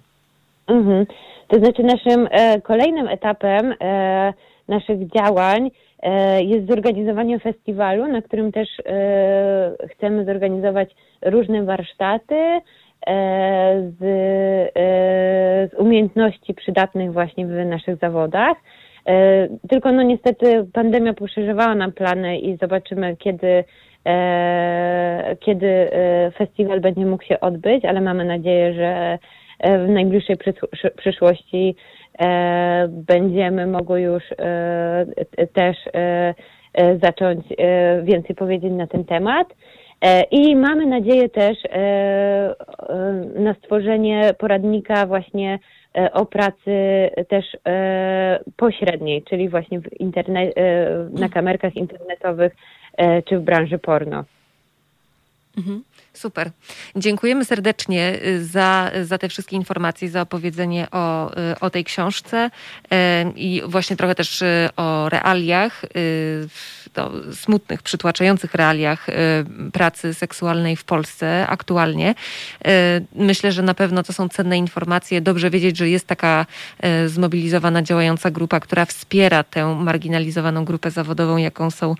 [0.66, 1.06] Mhm.
[1.48, 4.32] To znaczy naszym e, kolejnym etapem e,
[4.68, 5.70] naszych działań
[6.02, 10.90] e, jest zorganizowanie festiwalu, na którym też e, chcemy zorganizować
[11.22, 12.60] różne warsztaty e,
[14.00, 18.56] z, e, z, umiejętności przydatnych właśnie w naszych zawodach.
[19.68, 23.64] Tylko no niestety pandemia poszerzywała nam plany i zobaczymy kiedy
[25.40, 25.90] kiedy
[26.38, 29.18] festiwal będzie mógł się odbyć, ale mamy nadzieję, że
[29.60, 30.36] w najbliższej
[30.96, 31.76] przyszłości
[32.18, 35.76] e, będziemy mogły już e, też
[37.02, 37.46] zacząć
[38.02, 39.54] więcej powiedzieć na ten temat.
[40.30, 41.58] I mamy nadzieję też
[43.34, 45.58] na stworzenie poradnika właśnie
[46.12, 46.70] o pracy
[47.28, 47.44] też
[48.56, 49.80] pośredniej, czyli właśnie
[51.10, 52.56] na kamerkach internetowych
[53.24, 54.24] czy w branży porno.
[55.58, 55.82] Mhm.
[56.14, 56.50] Super.
[56.96, 62.50] Dziękujemy serdecznie y, za, za te wszystkie informacje, za opowiedzenie o, y, o tej książce
[62.84, 62.88] y,
[63.36, 64.42] i właśnie trochę też
[64.76, 65.82] o realiach,
[67.32, 69.06] smutnych, przytłaczających realiach
[69.72, 72.14] pracy seksualnej w Polsce aktualnie.
[73.14, 75.20] Myślę, że na pewno to są cenne informacje.
[75.20, 76.46] Dobrze wiedzieć, że jest taka
[77.06, 81.94] zmobilizowana, działająca grupa, która wspiera tę marginalizowaną grupę zawodową, jaką są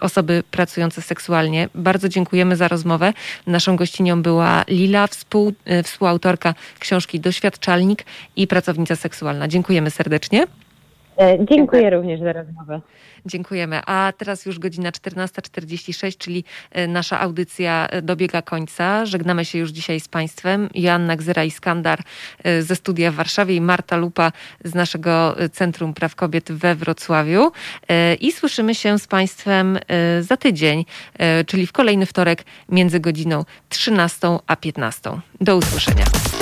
[0.00, 1.68] osoby pracujące seksualnie.
[1.74, 3.12] Bardzo dziękujemy za rozmowę.
[3.46, 8.04] Naszą gościnią była Lila, współ, e, współautorka książki Doświadczalnik
[8.36, 9.48] i pracownica seksualna.
[9.48, 10.46] Dziękujemy serdecznie.
[11.18, 12.80] Dziękuję, Dziękuję również za rozmowę.
[13.26, 13.80] Dziękujemy.
[13.86, 19.06] A teraz już godzina 14.46, czyli e, nasza audycja e, dobiega końca.
[19.06, 20.68] Żegnamy się już dzisiaj z Państwem.
[20.74, 21.98] Joanna Gzyra-Iskandar
[22.44, 24.32] e, ze studia w Warszawie i Marta Lupa
[24.64, 27.52] z naszego Centrum Praw Kobiet we Wrocławiu.
[28.20, 29.78] I słyszymy się z Państwem
[30.20, 30.84] za tydzień,
[31.46, 35.10] czyli w kolejny wtorek między godziną 13 a 15.
[35.40, 36.04] Do usłyszenia.